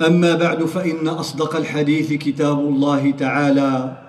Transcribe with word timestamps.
أما 0.00 0.34
بعد 0.34 0.64
فإن 0.64 1.08
أصدق 1.08 1.56
الحديث 1.56 2.12
كتاب 2.12 2.58
الله 2.58 3.10
تعالى 3.10 4.02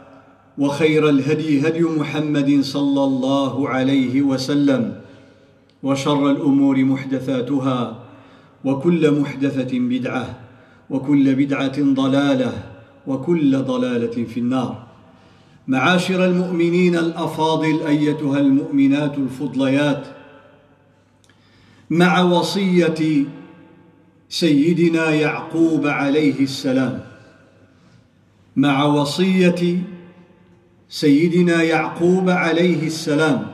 وخير 0.58 1.10
الهدي 1.10 1.68
هدي 1.68 1.82
محمد 1.82 2.62
صلى 2.62 3.04
الله 3.04 3.70
عليه 3.70 4.22
وسلم 4.22 5.02
وشر 5.84 6.32
الأمور 6.32 6.84
محدثاتها 6.84 8.00
وكل 8.66 9.20
محدثة 9.20 9.80
بدعة 9.80 10.36
وكل 10.90 11.36
بدعة 11.36 11.82
ضلالة 11.94 12.54
وكل 13.08 13.58
ضلالة 13.58 14.24
في 14.26 14.40
النار. 14.40 14.84
معاشر 15.68 16.26
المؤمنين 16.26 16.96
الأفاضل 16.96 17.80
أيتها 17.88 18.40
المؤمنات 18.40 19.18
الفضليات 19.18 20.08
مع 21.90 22.22
وصية 22.22 23.26
سيدنا 24.30 25.14
يعقوب 25.14 25.88
عليه 25.88 26.40
السلام. 26.40 27.02
مع 28.56 28.84
وصية 28.84 29.80
سيدنا 30.90 31.64
يعقوب 31.64 32.30
عليه 32.30 32.88
السلام. 32.88 33.48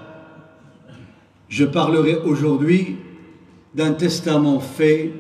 Je 1.49 1.65
parlerai 1.65 2.15
aujourd'hui 2.15 2.97
d'un 3.75 3.93
testament 3.93 4.59
fait 4.59 5.11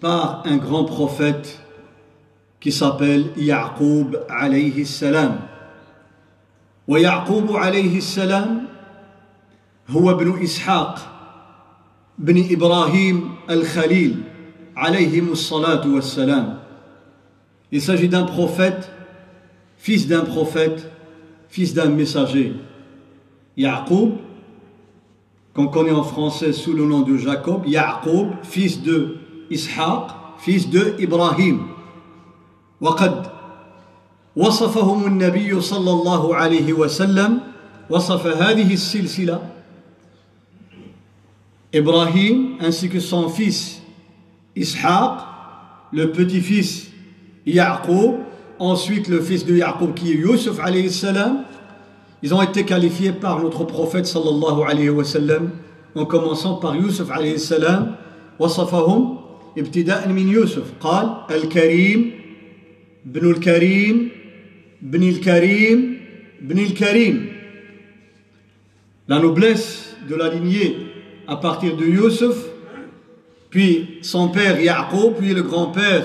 par 0.00 0.42
un 0.44 0.58
grand 0.58 0.84
prophète 0.84 1.60
qui 2.60 2.72
s'appelle 2.72 3.32
Yaqub 3.36 4.16
alayhi 4.28 4.84
salam. 4.84 5.38
ويعقوب 6.88 7.56
عليه 7.56 7.96
السلام 7.98 8.66
هو 9.88 10.10
ابن 10.10 10.42
إسحاق 10.42 10.98
بن 12.18 12.44
إبراهيم 12.50 13.30
الخليل 13.50 14.31
والسلام. 14.76 16.58
Il 17.70 17.80
s'agit 17.80 18.08
d'un 18.08 18.24
prophète, 18.24 18.90
fils 19.78 20.06
d'un 20.06 20.24
prophète, 20.24 20.90
fils 21.48 21.74
d'un 21.74 21.88
messager. 21.88 22.54
Yaqub 23.56 24.12
qu'on 25.54 25.68
connaît 25.68 25.92
en 25.92 26.02
français 26.02 26.52
sous 26.52 26.72
le 26.72 26.86
nom 26.86 27.00
de 27.02 27.16
Jacob, 27.16 27.66
Yaqub, 27.66 28.28
fils 28.42 28.82
de 28.82 29.16
Ishaq, 29.50 30.10
fils 30.38 30.70
de 30.70 30.94
Ibrahim. 30.98 31.68
وقد 32.80 33.26
وصفهم 34.36 35.06
النبي 35.06 35.60
صلى 35.60 35.90
الله 35.90 36.34
عليه 36.34 36.72
وسلم 36.72 37.40
وصف 37.90 38.26
هذه 38.26 38.72
السلسلة 38.72 39.40
Ibrahim 41.74 42.58
ainsi 42.60 42.88
que 42.88 43.00
son 43.00 43.28
fils 43.28 43.81
Ishaq, 44.55 45.19
le 45.93 46.11
petit-fils 46.11 46.91
Yaqub, 47.45 48.15
ensuite 48.59 49.07
le 49.07 49.21
fils 49.21 49.45
de 49.45 49.55
Yaqub 49.55 49.93
qui 49.93 50.11
est 50.11 50.15
Yusuf 50.15 50.59
alayhi 50.59 50.89
salam, 50.89 51.43
ils 52.23 52.33
ont 52.33 52.41
été 52.41 52.65
qualifiés 52.65 53.11
par 53.11 53.41
notre 53.41 53.63
prophète 53.63 54.07
sallallahu 54.07 54.63
alayhi 54.67 54.89
wa 54.89 55.03
sallam 55.03 55.51
en 55.95 56.05
commençant 56.05 56.55
par 56.55 56.75
Yusuf 56.75 57.09
alayhi 57.11 57.39
salam 57.39 57.95
وصفهم 58.39 59.17
ابتداء 59.57 60.09
من 60.09 60.29
يوسف 60.29 60.63
قال 60.79 61.09
الكريم 61.31 62.11
بن 63.05 63.31
الكريم 63.31 64.09
بن 64.81 65.03
الكريم 65.03 65.97
بن 66.41 66.59
الكريم 66.59 67.37
la 69.09 69.19
noblesse 69.19 69.95
de 70.09 70.15
la 70.15 70.29
lignée 70.29 70.75
à 71.27 71.37
partir 71.37 71.77
de 71.77 71.85
Yusuf 71.85 72.35
puis 73.51 73.99
son 74.01 74.29
père 74.29 74.59
Yaqub 74.59 75.15
puis 75.17 75.33
le 75.33 75.43
grand-père 75.43 76.03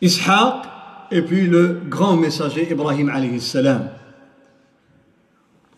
Ishaq 0.00 0.64
et 1.10 1.22
puis 1.22 1.46
le 1.46 1.80
grand 1.88 2.16
messager 2.16 2.70
Ibrahim 2.70 3.08
alayhi 3.08 3.40
salam 3.40 3.88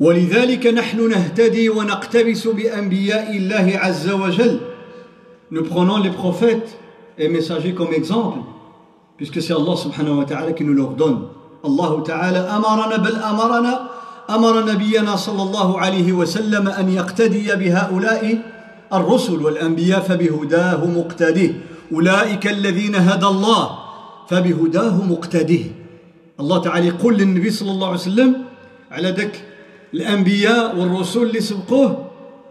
ولذلك 0.00 0.66
نحن 0.66 1.09
نهتدي 1.09 1.69
ونقتبس 1.69 2.48
بأنبياء 2.48 3.37
الله 3.37 3.78
عز 3.78 4.10
وجل 4.10 4.60
Nous 5.50 5.62
prenons 5.62 5.98
les 5.98 6.10
prophètes 6.10 6.76
et 7.16 7.28
messagers 7.28 7.75
comme 7.75 7.92
exemple, 7.92 8.38
puisque 9.16 9.41
c'est 9.41 9.53
Allah 9.53 9.76
subhanahu 9.76 10.16
wa 10.16 10.25
ta'ala 10.25 10.53
qui 10.53 10.65
nous 10.65 10.72
l'ordonne. 10.72 11.28
Allah 11.62 12.03
ta'ala 12.04 12.56
أمرنا 12.56 12.97
بل 12.97 13.15
أمرنا 13.16 13.88
أمر 14.31 14.65
نبينا 14.72 15.16
صلى 15.16 15.42
الله 15.42 15.81
عليه 15.81 16.12
وسلم 16.12 16.69
أن 16.69 16.88
يقتدي 16.88 17.54
بهؤلاء 17.54 18.38
الرسل 18.94 19.41
والأنبياء 19.41 20.00
فبهداه 20.00 20.85
مقتده. 20.85 21.51
أولئك 21.94 22.47
الذين 22.47 22.95
هدى 22.95 23.25
الله 23.25 23.69
فبهداه 24.29 25.03
مقتده. 25.03 25.63
الله 26.39 26.57
تعالى 26.57 26.88
يقول 26.88 27.17
للنبي 27.17 27.49
صلى 27.49 27.72
الله 27.72 27.88
عليه 27.88 27.97
وسلم 27.97 28.35
على 28.91 29.09
ذلك 29.09 29.44
الأنبياء 29.94 30.78
والرسل 30.78 31.22
اللي 31.23 31.41
سبقوه 31.41 32.05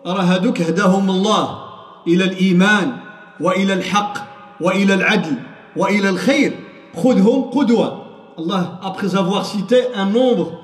راه 0.06 0.22
هداهم 0.22 1.10
الله 1.10 1.58
إلى 2.06 2.24
الإيمان 2.24 2.96
وإلى 3.40 3.72
الحق 3.74 4.14
وإلى 4.60 4.94
العدل 4.94 5.36
وإلى 5.76 6.08
الخير. 6.08 6.52
خذهم 6.96 7.50
قدوة. 7.50 8.04
Allah, 8.38 8.78
après 8.82 9.16
avoir 9.16 9.44
cité 9.44 9.82
un 9.96 10.06
nombre 10.06 10.62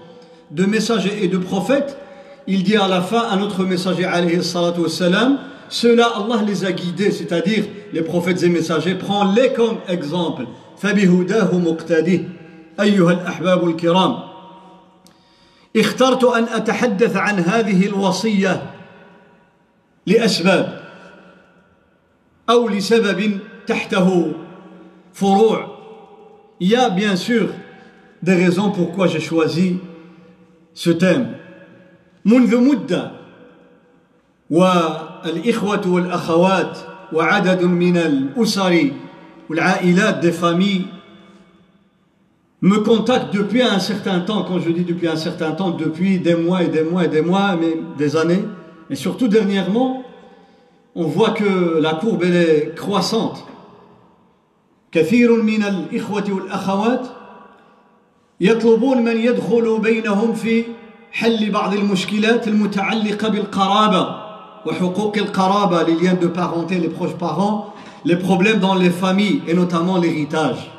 de 0.51 0.65
messagers 0.65 1.25
et 1.25 1.29
de 1.29 1.39
prophètes, 1.39 1.99
il 2.47 2.63
dit 2.63 2.77
à 2.77 2.87
la 2.87 3.01
fin 3.01 3.23
à 3.29 3.37
notre 3.37 3.65
messager 3.65 4.05
alayhi 4.05 4.45
salatu 4.45 4.83
wassalam, 4.83 5.39
ceux-là 5.75 6.13
Allah 6.17 6.43
les 6.47 6.65
a 6.65 6.73
guidés, 6.73 7.11
c'est-à-dire 7.11 7.65
les 7.93 8.03
prophètes 8.03 8.43
et 8.45 8.49
messagers, 8.49 8.95
prends-les 8.95 9.53
comme 9.53 9.79
exemple. 9.89 10.45
فبهداه 10.79 11.59
مقتدي 11.59 12.29
أيها 12.81 13.13
الأحباب 13.13 13.69
الكرام 13.69 14.19
اخترت 15.77 16.25
ان 16.25 16.45
اتحدث 16.45 17.17
عن 17.17 17.39
هذه 17.39 17.87
الوصيه 17.87 18.71
لاسباب 20.07 20.81
أو 22.51 22.69
لسبب 22.69 23.39
تحته 23.67 24.33
فروع 25.13 25.75
Il 26.61 26.77
bien 26.97 27.17
sûr 27.17 27.49
des 28.23 28.35
raisons 28.35 28.71
pourquoi 28.71 29.07
j'ai 29.07 29.21
choisi 29.21 29.79
ce 30.75 30.91
thème. 30.91 31.35
منذ 32.25 32.57
مدة 32.57 33.24
والإخوة 34.54 35.88
والأخوات 35.88 36.78
وعدد 37.14 37.64
من 37.64 37.98
الأسر 37.98 38.92
والعائلات 39.50 40.22
des 40.22 40.32
familles 40.32 40.86
me 42.62 42.78
contactent 42.80 43.34
depuis 43.34 43.62
un 43.62 43.80
certain 43.80 44.20
temps, 44.20 44.44
quand 44.44 44.60
je 44.60 44.70
dis 44.70 44.84
depuis 44.84 45.08
un 45.08 45.16
certain 45.16 45.52
temps, 45.52 45.72
depuis 45.72 46.20
des 46.20 46.36
mois 46.36 46.64
et 46.64 46.68
des 46.68 46.84
mois 46.84 47.06
et 47.06 47.08
des 47.08 47.22
mois, 47.22 47.56
mais 47.56 47.78
des 47.98 48.18
années, 48.18 48.44
et 48.90 48.96
surtout 48.96 49.28
dernièrement, 49.28 50.04
on 50.96 51.06
voit 51.06 51.32
que 51.32 51.80
la 51.80 51.94
courbe 51.94 52.24
elle 52.24 52.36
est 52.36 52.76
croissante. 52.76 53.46
كثير 54.92 55.42
من 55.44 55.64
الإخوة 55.64 56.24
والأخوات 56.30 57.08
يطلبون 58.42 59.02
من 59.02 59.18
يدخل 59.18 59.80
بينهم 59.80 60.34
في 60.34 60.64
حل 61.12 61.52
بعض 61.52 61.74
المشكلات 61.74 62.48
المتعلقة 62.48 63.30
بالقرابة 63.30 64.23
وحقوق 64.23 64.23
القرابة 64.23 64.23
les 64.66 65.96
liens 65.96 66.14
de 66.14 66.28
parenté, 66.28 66.80
les 66.80 66.90
proches 66.90 67.16
parents, 67.18 67.74
les 68.06 68.16
problèmes 68.16 68.60
dans 68.60 68.76
les 68.76 68.90
familles 68.90 69.42
et 69.48 69.54
notamment 69.54 69.98
l'héritage. 69.98 70.72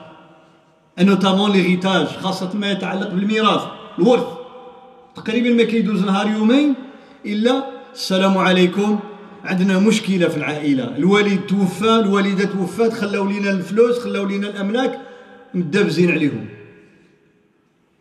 Et 0.98 1.04
notamment 1.04 1.48
l'héritage 1.48 2.18
خاصة 2.22 2.50
ما 2.54 2.70
يتعلق 2.72 3.10
بالميراث 3.10 3.62
الورث 3.98 4.26
تقريبا 5.16 5.50
ما 5.50 5.62
كيدوز 5.62 6.04
نهار 6.04 6.28
يومين 6.28 6.74
إلا 7.26 7.64
السلام 7.94 8.38
عليكم 8.38 8.98
عندنا 9.44 9.78
مشكلة 9.78 10.28
في 10.28 10.36
العائلة 10.36 10.96
الوالد 10.96 11.40
توفى 11.46 11.94
الوالدة 11.94 12.44
توفات 12.44 12.92
خلاو 12.92 13.26
لينا 13.26 13.50
الفلوس 13.50 13.98
خلاو 13.98 14.24
لينا 14.24 14.48
الأملاك 14.48 15.00
مدابزين 15.54 16.10
عليهم 16.10 16.46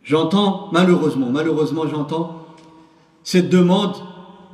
J'entends, 0.02 0.70
malheureusement, 0.72 1.30
malheureusement, 1.30 1.86
j'entends 1.86 2.46
cette 3.22 3.50
demande 3.50 3.94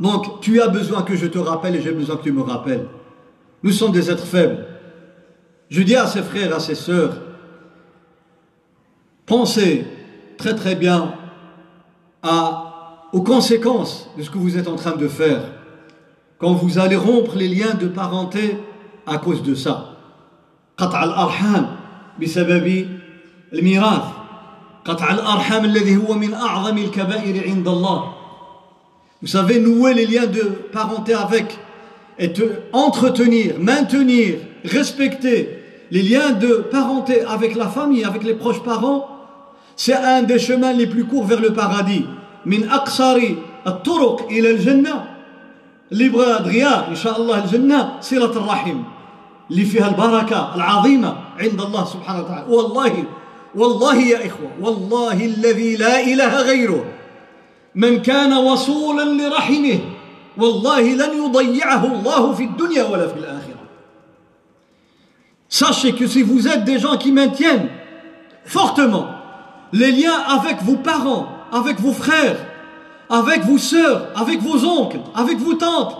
Donc 0.00 0.40
tu 0.40 0.60
as 0.60 0.68
besoin 0.68 1.02
que 1.02 1.16
je 1.16 1.26
te 1.26 1.38
rappelle 1.38 1.76
et 1.76 1.82
j'ai 1.82 1.92
besoin 1.92 2.16
que 2.16 2.22
tu 2.22 2.32
me 2.32 2.42
rappelles. 2.42 2.86
Nous 3.62 3.72
sommes 3.72 3.92
des 3.92 4.10
êtres 4.10 4.26
faibles. 4.26 4.66
Je 5.70 5.82
dis 5.82 5.96
à 5.96 6.06
ses 6.06 6.22
frères, 6.22 6.54
à 6.54 6.60
ses 6.60 6.74
sœurs, 6.74 7.14
pensez 9.26 9.86
très 10.36 10.54
très 10.54 10.74
bien 10.74 11.14
à, 12.22 13.08
aux 13.12 13.22
conséquences 13.22 14.10
de 14.18 14.22
ce 14.22 14.30
que 14.30 14.38
vous 14.38 14.58
êtes 14.58 14.68
en 14.68 14.76
train 14.76 14.96
de 14.96 15.08
faire 15.08 15.40
quand 16.38 16.52
vous 16.52 16.78
allez 16.78 16.96
rompre 16.96 17.36
les 17.36 17.48
liens 17.48 17.74
de 17.74 17.88
parenté 17.88 18.58
à 19.06 19.18
cause 19.18 19.42
de 19.42 19.54
ça. 19.54 19.90
قطع 20.78 21.04
الأرحام 21.04 21.76
بسبب 22.20 22.88
الميراث 23.52 24.02
قطع 24.84 25.10
الأرحام 25.10 25.64
الذي 25.64 25.96
هو 25.96 26.14
من 26.14 26.34
أعظم 26.34 26.78
الكبائر 26.78 27.50
عند 27.50 27.68
الله 27.68 28.14
Vous 29.22 29.28
savez, 29.28 29.58
nouer 29.58 29.94
les 29.94 30.06
liens 30.06 30.26
de 30.26 30.42
parenté 30.72 31.14
avec 31.14 31.58
et 32.18 32.30
entretenir, 32.72 33.54
maintenir, 33.58 34.36
respecter 34.64 35.58
les 35.90 36.02
liens 36.02 36.32
de 36.32 36.64
parenté 36.70 37.22
avec 37.24 37.56
la 37.56 37.68
famille, 37.68 38.04
avec 38.04 38.22
les 38.22 38.34
proches 38.34 38.62
parents, 38.62 39.08
c'est 39.76 39.94
un 39.94 40.22
des 40.22 40.38
chemins 40.38 40.72
les 40.72 40.86
plus 40.86 41.04
courts 41.04 41.26
vers 41.26 41.40
le 41.40 41.52
paradis. 41.52 42.04
من 42.46 42.68
أقصر 42.68 43.20
الطرق 43.66 44.26
إلى 44.30 44.50
الجنة 44.50 45.04
اللي 45.92 46.66
إن 46.88 46.94
شاء 46.94 47.20
الله 47.20 47.44
الجنة 47.44 47.92
صلة 48.00 48.30
الرحم 48.30 48.82
اللي 49.50 49.64
فيها 49.64 49.88
البركة 49.88 50.54
العظيمة 50.54 51.16
عند 51.40 51.60
الله 51.60 51.84
سبحانه 51.84 52.20
وتعالى 52.20 52.44
والله 52.48 53.04
والله 53.54 53.96
يا 53.96 54.26
إخوة 54.26 54.50
والله 54.60 55.24
الذي 55.24 55.76
لا 55.76 56.00
إله 56.00 56.42
غيره 56.42 56.84
من 57.74 58.02
كان 58.02 58.32
وصولا 58.32 59.04
لرحمه 59.04 59.80
والله 60.36 60.80
لن 60.80 61.24
يضيعه 61.24 61.84
الله 61.84 62.32
في 62.32 62.44
الدنيا 62.44 62.84
ولا 62.84 63.08
في 63.08 63.18
الآخرة 63.18 63.54
Sachez 65.48 65.92
que 65.92 66.08
si 66.08 66.22
vous 66.22 66.48
êtes 66.48 66.64
des 66.64 66.80
gens 66.80 66.96
qui 66.96 67.12
maintiennent 67.12 67.68
fortement 68.44 69.06
les 69.72 69.92
liens 69.92 70.18
avec 70.28 70.60
vos 70.62 70.76
parents, 70.76 71.28
avec 71.52 71.78
vos 71.80 71.92
frères, 71.92 72.38
avec 73.08 73.42
vos 73.44 73.58
sœurs, 73.58 74.08
avec 74.16 74.40
vos 74.40 74.64
oncles, 74.64 75.00
avec 75.14 75.38
vos 75.38 75.54
tantes, 75.54 75.96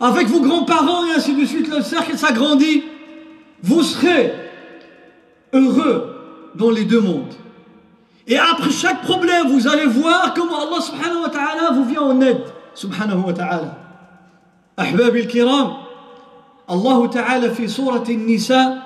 avec 0.00 0.28
vos 0.28 0.40
grands-parents 0.40 1.04
et 1.06 1.12
ainsi 1.16 1.34
de 1.34 1.44
suite, 1.44 1.68
le 1.68 1.82
cercle 1.82 2.16
s'agrandit, 2.16 2.84
vous 3.62 3.82
serez 3.82 4.32
heureux 5.52 6.50
dans 6.54 6.70
les 6.70 6.84
deux 6.84 7.00
mondes. 7.00 7.34
Et 8.29 8.37
après 8.37 8.69
chaque 8.69 9.01
problème, 9.01 9.47
vous 9.47 9.67
allez 9.67 9.87
voir 9.87 10.35
comment 10.35 10.61
Allah 10.61 10.79
subhanahu 10.79 11.23
wa 11.23 11.29
ta'ala 11.29 11.71
vous 11.73 11.85
vient 11.85 12.03
en 12.03 12.21
aide. 12.21 12.43
Subhanahu 12.75 13.25
wa 13.25 13.33
ta'ala. 13.33 13.73
أحبابي 14.79 15.19
الكرام 15.19 15.73
الله 16.69 17.07
تعالى 17.07 17.49
في 17.51 17.67
سورة 17.67 18.03
النساء 18.09 18.77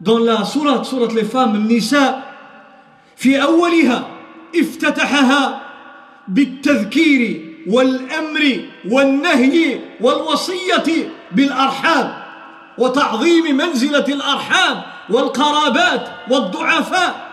dans 0.00 0.18
la 0.18 0.44
سورة 0.44 0.82
سورة 0.82 1.08
les 1.08 1.24
femmes 1.24 1.56
النساء 1.56 2.22
في 3.16 3.42
أولها 3.42 4.06
افتتحها 4.56 5.60
بالتذكير 6.28 7.50
والأمر 7.66 8.60
والنهي 8.90 9.80
والوصية 10.00 11.08
بالأرحام 11.32 12.14
وتعظيم 12.78 13.56
منزلة 13.56 14.06
الأرحام 14.08 14.82
والقرابات 15.10 16.08
والضعفاء 16.30 17.29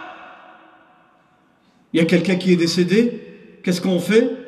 il 1.96 2.00
y 2.00 2.02
a 2.02 2.06
quelqu'un 2.06 2.36
qui 2.36 2.52
est 2.52 2.56
décédé, 2.56 3.20
qu'est-ce 3.62 3.80
qu'on 3.80 4.00
fait 4.00 4.42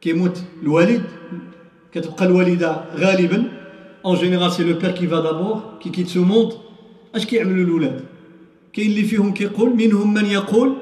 كيموت 0.00 0.38
الوالد 0.62 1.02
كتبقى 1.92 2.24
الوالده 2.26 2.84
غالبا 2.94 3.44
en 4.04 4.14
général 4.14 4.50
c'est 4.50 4.64
le 4.64 4.78
père 4.78 4.94
qui 4.94 5.06
va 5.06 5.20
d'abord 5.20 5.78
qui 5.80 5.90
quitte 5.90 6.08
ce 6.08 6.18
monde 6.18 6.54
اش 7.14 7.26
كيعملوا 7.26 7.64
الاولاد 7.64 8.04
كاين 8.72 8.90
اللي 8.90 9.02
فيهم 9.02 9.34
كيقول 9.34 9.76
منهم 9.76 10.14
من 10.14 10.26
يقول 10.26 10.76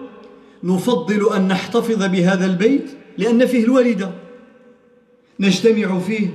نفضل 0.64 1.32
ان 1.36 1.48
نحتفظ 1.48 2.04
بهذا 2.04 2.46
البيت 2.46 2.90
لان 3.18 3.46
فيه 3.46 3.64
الوالده 3.64 4.10
نجتمع 5.40 5.98
فيه 5.98 6.28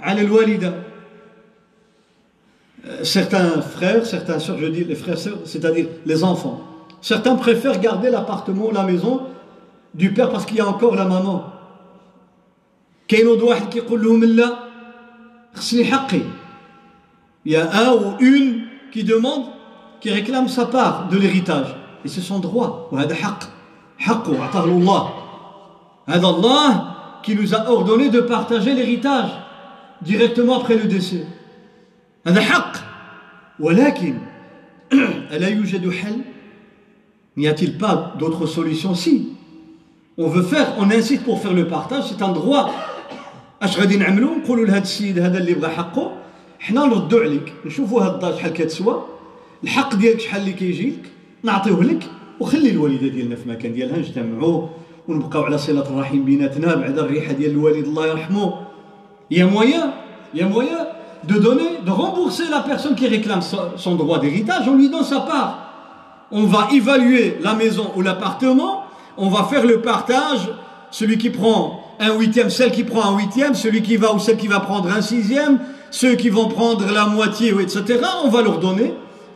على 0.00 0.20
الوالده 0.20 0.74
certains 3.02 3.62
frères 3.62 4.04
certains 4.06 4.38
sœurs 4.38 4.58
je 4.58 4.66
dis 4.66 4.84
les 4.84 4.94
frères 4.94 5.18
sœurs 5.18 5.40
c'est-à-dire 5.44 5.86
les 6.06 6.24
enfants 6.24 6.67
Certains 7.00 7.36
préfèrent 7.36 7.80
garder 7.80 8.10
l'appartement, 8.10 8.70
la 8.72 8.84
maison 8.84 9.22
du 9.94 10.12
père 10.12 10.30
parce 10.30 10.46
qu'il 10.46 10.56
y 10.56 10.60
a 10.60 10.66
encore 10.66 10.96
la 10.96 11.04
maman. 11.04 11.52
Il 13.10 13.18
y 17.46 17.56
a 17.56 17.70
un 17.72 17.92
ou 17.92 18.16
une 18.20 18.62
qui 18.90 19.04
demande, 19.04 19.44
qui 20.00 20.10
réclame 20.10 20.48
sa 20.48 20.66
part 20.66 21.08
de 21.08 21.18
l'héritage. 21.18 21.76
Et 22.04 22.08
c'est 22.08 22.20
son 22.20 22.38
droit. 22.38 22.90
Allah 26.06 27.20
qui 27.22 27.34
nous 27.34 27.54
a 27.54 27.70
ordonné 27.70 28.08
de 28.10 28.20
partager 28.20 28.74
l'héritage 28.74 29.30
directement 30.02 30.60
après 30.60 30.76
le 30.76 30.84
décès. 30.84 31.26
هذا 32.26 32.40
حق 32.40 32.76
ولكن 33.60 34.18
ألا 35.32 35.48
يوجد 35.48 35.90
حل 35.90 36.20
N'y 37.38 37.48
a-t-il 37.48 37.78
pas 37.78 38.14
d'autre 38.18 38.46
solution 38.46 38.94
Si. 38.94 39.28
On 40.16 40.28
veut 40.28 40.42
faire, 40.42 40.74
on 40.78 40.90
incite 40.90 41.24
pour 41.24 41.40
faire 41.40 41.52
le 41.52 41.66
partage, 41.66 42.04
c'est 42.08 42.22
un 42.22 42.32
droit. 42.32 42.70
اش 43.62 43.78
غادي 43.80 43.96
نعملوا 43.96 44.36
نقولوا 44.36 44.66
لهذا 44.66 44.82
السيد 44.82 45.18
هذا 45.18 45.38
اللي 45.38 45.54
بغى 45.54 45.68
حقه 45.70 46.12
حنا 46.58 46.86
نردوا 46.86 47.20
عليك 47.20 47.52
نشوفوا 47.66 48.02
هاد 48.02 48.14
الدار 48.14 48.36
شحال 48.36 48.52
كتسوى 48.52 49.04
الحق 49.64 49.94
ديالك 49.94 50.20
شحال 50.20 50.40
اللي 50.40 50.52
كيجي 50.52 50.90
لك 50.90 51.10
نعطيوه 51.42 51.84
لك 51.84 52.10
وخلي 52.40 52.70
الوالده 52.70 53.08
ديالنا 53.08 53.36
في 53.36 53.46
المكان 53.46 53.72
ديالها 53.72 53.98
نجتمعوا 53.98 54.68
ونبقاو 55.08 55.42
على 55.42 55.58
صله 55.58 55.80
الرحم 55.80 56.24
بيناتنا 56.24 56.74
بعد 56.74 56.98
الريحه 56.98 57.32
ديال 57.32 57.50
الوالد 57.50 57.84
الله 57.84 58.06
يرحمه 58.06 58.54
يا 59.30 59.44
مويا 59.44 59.94
يا 60.34 60.46
مويا 60.46 60.92
de 61.26 61.36
donner 61.46 61.72
de 61.86 61.90
rembourser 61.90 62.46
la 62.50 62.60
personne 62.60 62.94
qui 62.94 63.06
réclame 63.06 63.40
son 63.76 63.94
droit 63.94 64.18
d'héritage 64.18 64.68
on 64.68 64.74
lui 64.74 64.90
donne 64.90 65.04
sa 65.04 65.20
part 65.20 65.67
on 66.31 66.43
va 66.43 66.69
évaluer 66.73 67.37
la 67.41 67.53
maison 67.53 67.91
ou 67.95 68.01
l'appartement, 68.01 68.83
on 69.17 69.29
va 69.29 69.43
faire 69.43 69.65
le 69.65 69.81
partage, 69.81 70.49
celui 70.91 71.17
qui 71.17 71.29
prend 71.29 71.83
un 71.99 72.17
huitième, 72.17 72.49
celle 72.49 72.71
qui 72.71 72.83
prend 72.83 73.13
un 73.13 73.17
huitième, 73.17 73.53
celui 73.53 73.81
qui 73.81 73.97
va 73.97 74.13
ou 74.13 74.19
celle 74.19 74.37
qui 74.37 74.47
va 74.47 74.59
prendre 74.59 74.89
un 74.89 75.01
sixième, 75.01 75.59
ceux 75.91 76.15
qui 76.15 76.29
vont 76.29 76.47
prendre 76.47 76.91
la 76.91 77.05
moitié, 77.05 77.49
etc. 77.49 77.99
On 78.23 78.29
va 78.29 78.41
leur 78.41 78.59
donner 78.59 78.93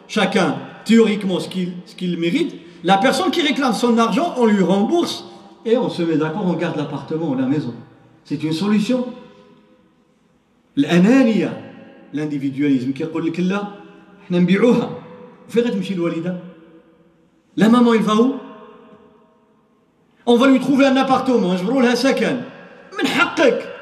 chacun 0.07 0.55
théoriquement 0.85 1.39
ce 1.39 1.49
qu'il 1.49 2.19
mérite. 2.19 2.55
La 2.83 2.97
personne 2.97 3.31
qui 3.31 3.41
réclame 3.41 3.73
son 3.73 3.97
argent, 3.97 4.35
on 4.37 4.45
lui 4.45 4.63
rembourse 4.63 5.25
et 5.65 5.77
on 5.77 5.89
se 5.89 6.03
met 6.03 6.17
d'accord, 6.17 6.45
on 6.45 6.53
garde 6.53 6.77
l'appartement 6.77 7.29
ou 7.29 7.35
la 7.35 7.45
maison. 7.45 7.73
C'est 8.25 8.43
une 8.43 8.53
solution. 8.53 9.05
L'individualisme 10.75 12.93
لا 17.57 17.67
où 17.67 18.39
on 20.25 20.37
va 20.37 20.47
lui 20.47 20.59
trouver 20.59 20.85
un 20.85 20.95
appartement 20.95 21.53
نجبروا 21.53 21.81
لها 21.81 21.95
سكن 21.95 22.41
من 22.99 23.07
حقك 23.07 23.75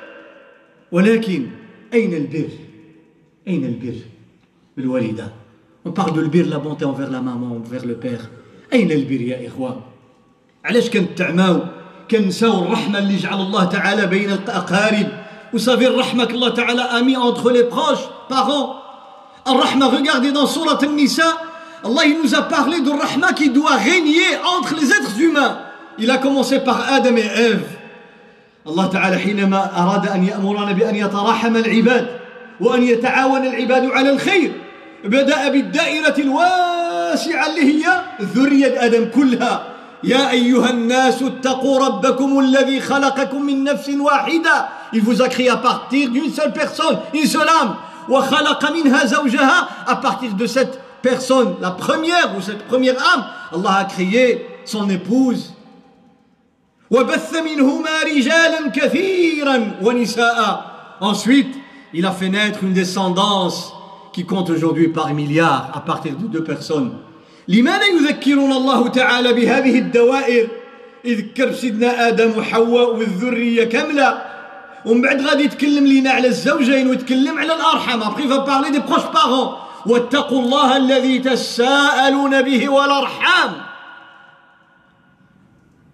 ولكن 0.91 1.47
أين 1.93 2.13
البر 2.13 2.49
أين 3.47 3.65
البر 3.65 3.97
بالوالدة 4.77 5.27
on 5.85 5.91
parle 5.91 6.13
de 6.13 6.19
البر 6.19 6.49
la 6.49 6.57
bonté 6.57 6.85
envers 6.85 7.09
la 7.09 7.21
maman 7.21 7.55
envers 7.55 7.85
le 7.85 7.95
père 7.95 8.29
أين 8.73 8.91
البر 8.91 9.21
يا 9.21 9.47
إخوان 9.47 9.81
علاش 10.65 10.89
كنتعماو 10.89 11.59
كنساو 12.11 12.63
الرحمة 12.63 12.99
اللي 12.99 13.17
جعل 13.17 13.41
الله 13.41 13.65
تعالى 13.65 14.07
بين 14.07 14.31
الأقارب 14.31 15.21
savez, 15.57 15.87
الرحمة 15.87 16.55
Ta'ala 16.55 16.83
a 16.83 17.01
mis 17.01 17.17
entre 17.17 17.51
les 17.51 17.65
proches, 17.65 18.09
parents. 18.29 18.75
Ar-Rahma, 19.45 19.87
regardez 19.87 20.31
dans 20.31 20.45
Surat 20.45 20.77
Al-Nisa, 20.81 21.23
Allah 21.84 22.04
il 22.06 22.18
nous 22.22 22.34
a 22.34 22.42
parlé 22.42 22.80
de 22.80 22.90
Rahma 22.90 23.32
qui 23.32 23.50
doit 23.50 23.76
régner 23.76 24.36
entre 24.58 24.74
les 24.74 24.90
êtres 24.90 25.20
humains. 25.20 25.58
Il 25.98 26.10
a 26.10 26.18
commencé 26.18 26.60
par 26.60 26.92
Adam 26.92 27.16
et 27.16 27.20
Ève. 27.20 27.62
الله 28.66 28.86
تعالى 28.86 29.18
حينما 29.18 29.70
أراد 29.78 30.08
أن 30.08 30.24
يأمرنا 30.24 30.72
بأن 30.72 30.94
يتراحم 30.94 31.56
العباد 31.56 32.06
وأن 32.60 32.82
يتعاون 32.82 33.46
العباد 33.46 33.90
على 33.90 34.10
الخير 34.10 34.52
بدأ 35.04 35.48
بالدائرة 35.48 36.14
الواسعة 36.18 37.46
اللي 37.46 37.62
هي 37.62 37.84
ذرية 38.20 38.84
آدم 38.84 39.10
كلها 39.14 39.66
يا 40.04 40.30
أيها 40.30 40.70
الناس 40.70 41.22
اتقوا 41.22 41.86
ربكم 41.86 42.38
الذي 42.38 42.80
خلقكم 42.80 43.42
من 43.42 43.64
نفس 43.64 43.88
واحدة 43.88 44.68
Il 44.92 45.02
vous 45.02 45.22
a 45.22 45.28
créé 45.28 45.48
à 45.48 45.56
partir 45.56 46.10
d'une 46.10 46.30
seule 46.32 46.52
personne, 46.52 46.98
une 47.14 47.26
seule 47.26 47.48
âme. 47.48 47.74
وخلق 48.08 48.72
منها 48.72 49.04
زوجها 49.04 49.68
à 49.86 49.96
partir 49.96 50.34
de 50.34 50.46
cette 50.46 50.80
personne, 51.02 51.56
la 51.60 51.70
première 51.70 52.36
ou 52.36 52.40
cette 52.40 52.66
première 52.66 52.96
âme, 53.14 53.24
Allah 53.52 53.74
a 53.78 53.84
créé 53.84 54.46
son 54.64 54.88
épouse. 54.90 55.52
وبث 56.90 57.34
منهما 57.34 58.02
رجالا 58.06 58.70
كثيرا 58.74 59.82
ونساء. 59.82 60.60
Ensuite, 61.00 61.54
il 61.92 62.06
a 62.06 62.12
fait 62.12 62.28
naître 62.28 62.62
une 62.62 62.72
descendance 62.72 63.72
qui 64.12 64.24
compte 64.24 64.50
aujourd'hui 64.50 64.88
par 64.88 65.12
milliards 65.12 65.70
à 65.74 65.80
partir 65.80 66.14
de 66.16 66.26
deux 66.26 66.44
personnes. 66.44 66.92
لماذا 67.48 67.86
يذكرنا 67.86 68.56
الله 68.56 68.88
تعالى 68.88 69.32
بهذه 69.32 69.78
الدوائر 69.78 70.48
يذكر 71.04 71.52
سيدنا 71.52 72.08
آدم 72.08 72.38
وحواء 72.38 72.96
والذرية 72.96 73.64
كاملة 73.64 74.22
ومن 74.84 75.02
بعد 75.02 75.20
غادي 75.20 75.44
يتكلم 75.44 75.86
لينا 75.86 76.10
على 76.10 76.28
الزوجين 76.28 76.88
ويتكلم 76.88 77.38
على 77.38 77.54
الأرحام 77.54 78.02
après 78.02 78.22
il 78.22 78.28
va 78.28 78.40
parler 78.40 78.70
des 78.70 78.80
proches 78.80 79.10
parents 79.12 79.58
واتقوا 79.85 80.41
الله 80.41 80.77
الذي 80.77 81.19
تساءلون 81.19 82.41
به 82.41 82.69
والأرحام. 82.69 83.51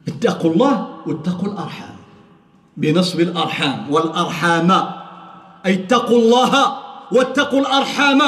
اتقوا 0.08 0.52
الله 0.52 0.88
واتقوا 1.08 1.48
الأرحام. 1.48 1.98
بنصب 2.78 3.20
الأرحام 3.20 3.86
والأرحام. 3.90 4.70
أي 5.66 5.74
اتقوا 5.74 6.18
الله 6.18 6.78
واتقوا 7.12 7.62
الأرحام. 7.62 8.22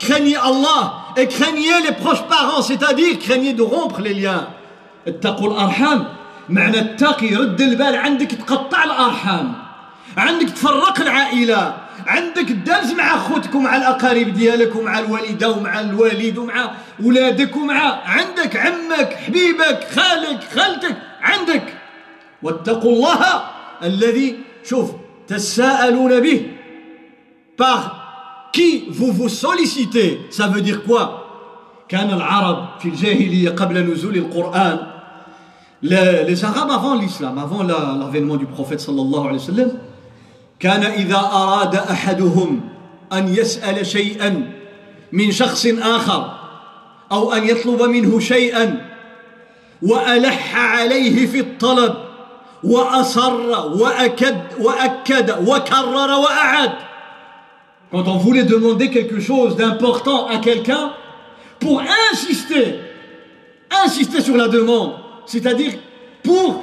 Craignez 0.00 0.36
Allah 0.36 1.12
et 1.16 1.28
craignez 1.28 1.80
les 1.86 1.92
proches 1.92 2.24
parents, 2.28 2.62
c'est-à-dire 2.62 3.18
craignez 3.18 3.52
de 3.52 3.62
rompre. 3.62 4.00
اتقوا 5.06 5.48
الأرحام. 5.50 6.04
معنى 6.48 6.78
اتقي 6.80 7.34
رد 7.34 7.60
البال. 7.60 7.96
عندك 7.96 8.30
تقطع 8.30 8.84
الأرحام. 8.84 9.54
عندك 10.16 10.50
تفرق 10.50 11.00
العائلة. 11.00 11.74
عندك 12.06 12.48
تدرز 12.48 12.92
مع 12.92 13.18
خوتك 13.18 13.54
ومع 13.54 13.76
الأقارب 13.76 14.32
ديالك 14.32 14.76
ومع 14.76 14.98
الوالدة 14.98 15.50
ومع 15.50 15.80
الوالد 15.80 16.38
ومع 16.38 16.70
ولادك 17.02 17.56
ومع 17.56 18.00
عندك 18.04 18.56
عمك 18.56 19.14
حبيبك 19.14 19.86
خالك 19.96 20.44
خالتك 20.54 20.96
عندك. 21.20 21.74
واتقوا 22.42 22.92
الله 22.92 23.42
الذي 23.82 24.38
شوف 24.64 24.90
تساءلون 25.28 26.20
به. 26.20 26.46
Par 27.56 28.50
qui 28.52 28.84
vous 28.88 29.12
vous 29.12 29.28
sollicitez. 29.28 30.20
Ça 30.30 30.46
veut 30.48 30.62
dire 30.62 30.82
quoi? 30.84 31.20
كان 31.88 32.10
العرب 32.10 32.68
في 32.80 32.88
الجاهلية 32.88 33.50
قبل 33.50 33.92
نزول 33.92 34.16
القرآن. 34.16 34.78
les 35.82 36.44
Arabes 36.44 36.70
avant 36.70 36.94
l'islam 36.94 37.38
avant 37.38 37.62
l'avènement 37.62 38.36
du 38.36 38.46
prophète 38.46 38.80
صلى 38.80 39.02
الله 39.02 39.28
عليه 39.28 39.38
وسلم. 39.38 39.78
كان 40.60 40.82
إذا 40.84 41.16
أراد 41.18 41.76
أحدهم 41.76 42.60
أن 43.12 43.34
يسأل 43.34 43.86
شيئا 43.86 44.52
من 45.12 45.32
شخص 45.32 45.66
آخر 45.66 46.32
أو 47.12 47.32
أن 47.32 47.48
يطلب 47.48 47.82
منه 47.82 48.20
شيئا 48.20 48.86
وألح 49.82 50.56
عليه 50.56 51.26
في 51.26 51.40
الطلب 51.40 51.94
وأصر 52.64 53.34
وأكد 53.80 54.40
وأكد 54.58 55.48
وكرر 55.48 56.10
وأعاد 56.10 56.72
quand 57.90 58.06
on 58.06 58.18
voulait 58.18 58.44
demander 58.44 58.88
quelque 58.88 59.18
chose 59.18 59.56
d'important 59.56 60.28
à 60.28 60.38
quelqu'un, 60.38 60.92
pour 61.58 61.82
insister, 62.12 62.78
insister 63.84 64.20
sur 64.20 64.36
la 64.36 64.46
demande, 64.46 64.92
c'est-à-dire 65.26 65.72
pour 66.22 66.62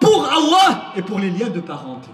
pour 0.00 0.20
Allah 0.24 0.92
et 0.96 1.02
pour 1.02 1.18
les 1.18 1.30
liens 1.30 1.50
de 1.50 1.60
parenté. 1.60 2.10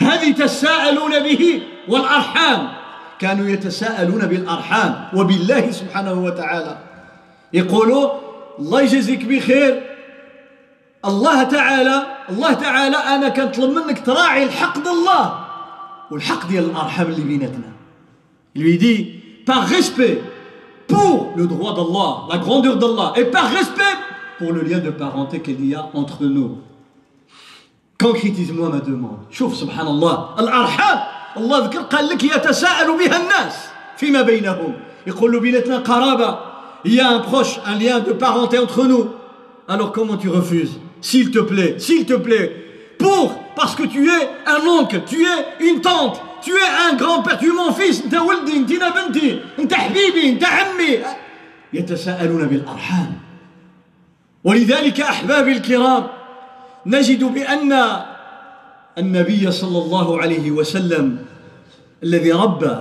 هذه 0.00 0.32
تساءلون 0.32 1.18
به 1.20 1.62
والأرحام. 1.88 2.68
كانوا 3.18 3.48
يتساءلون 3.48 4.26
بالأرحام 4.26 5.08
وبالله 5.14 5.70
سبحانه 5.70 6.12
وتعالى. 6.12 6.78
يقولوا 7.52 8.10
الله 8.58 8.80
يجزيك 8.82 9.24
بخير. 9.24 9.82
الله 11.04 11.42
تعالى 11.42 12.06
الله 12.30 12.52
تعالى 12.52 12.96
أنا 12.96 13.28
كنطلب 13.28 13.70
منك 13.70 14.06
تراعي 14.06 14.44
الحق 14.44 14.78
ديال 14.78 14.88
الله 14.88 15.44
والحق 16.10 16.46
ديال 16.48 16.64
الأرحام 16.70 17.06
اللي 17.06 17.22
بيناتنا. 17.22 17.72
Lui 18.54 18.78
dit 18.78 19.22
par 19.46 19.66
respect 19.66 20.22
pour 20.88 21.32
le 21.36 21.46
droit 21.46 21.74
d'Allah 21.74 22.26
la 22.30 22.38
grandeur 22.38 22.76
d'Allah. 22.76 23.12
Et 23.16 23.24
par 23.24 23.50
respect 23.50 23.96
pour 24.41 24.51
le 24.53 24.61
lien 24.61 24.79
de 24.79 24.89
parenté 24.89 25.41
qu'il 25.41 25.65
y 25.65 25.75
a 25.75 25.89
entre 25.93 26.25
nous 26.25 26.57
concrétise-moi 27.97 28.69
ma 28.69 28.79
demande 28.79 29.19
شوف 29.31 29.55
سبحان 29.55 29.87
الله 29.87 30.35
الارحام 30.39 30.99
الله 31.37 31.57
ذكر 31.65 31.81
قال 31.81 32.07
لك 32.07 32.23
يتساءل 32.23 32.97
بها 32.97 33.17
الناس 33.17 33.55
فيما 33.97 34.21
بينهم 34.21 34.73
يقول 35.07 35.31
له 35.31 35.39
بيناتنا 35.39 35.77
قرابه 35.77 36.37
il 36.85 36.93
y 36.93 36.99
a 36.99 37.09
un 37.09 37.19
proche 37.19 37.59
un 37.65 37.75
lien 37.75 37.99
de 37.99 38.13
parenté 38.13 38.59
entre 38.59 38.85
nous 38.85 39.09
alors 39.67 39.91
comment 39.91 40.17
tu 40.17 40.29
refuses 40.29 40.79
s'il 41.01 41.31
te 41.31 41.39
plaît, 41.39 41.75
s'il 41.77 42.05
te 42.05 42.13
plaît, 42.13 42.51
pour, 42.97 43.33
parce 43.55 43.75
que 43.75 43.83
tu 43.83 44.09
es 44.09 44.29
un 44.45 44.65
oncle, 44.67 45.01
tu 45.05 45.23
es 45.23 45.67
une 45.69 45.81
tante, 45.81 46.21
tu 46.41 46.51
es 46.51 46.91
un 46.91 46.95
grand-père, 46.95 47.37
tu 47.37 47.49
es 47.49 47.53
mon 47.53 47.71
fils, 47.71 48.03
انت 48.05 48.15
ولدي, 48.15 48.57
انت 48.57 48.71
بنتي, 48.71 49.39
انت 49.59 49.73
حبيبي, 49.73 50.29
انت 50.29 50.43
عمي. 50.43 50.99
يتساءلون 51.73 52.47
بالأرحام. 52.47 53.20
ولذلك 54.43 55.01
أحبابي 55.01 55.51
الكرام 55.51 56.07
نجد 56.85 57.23
بأن 57.23 57.73
النبي 58.97 59.51
صلى 59.51 59.77
الله 59.77 60.21
عليه 60.21 60.51
وسلم 60.51 61.25
الذي 62.03 62.31
ربى 62.31 62.75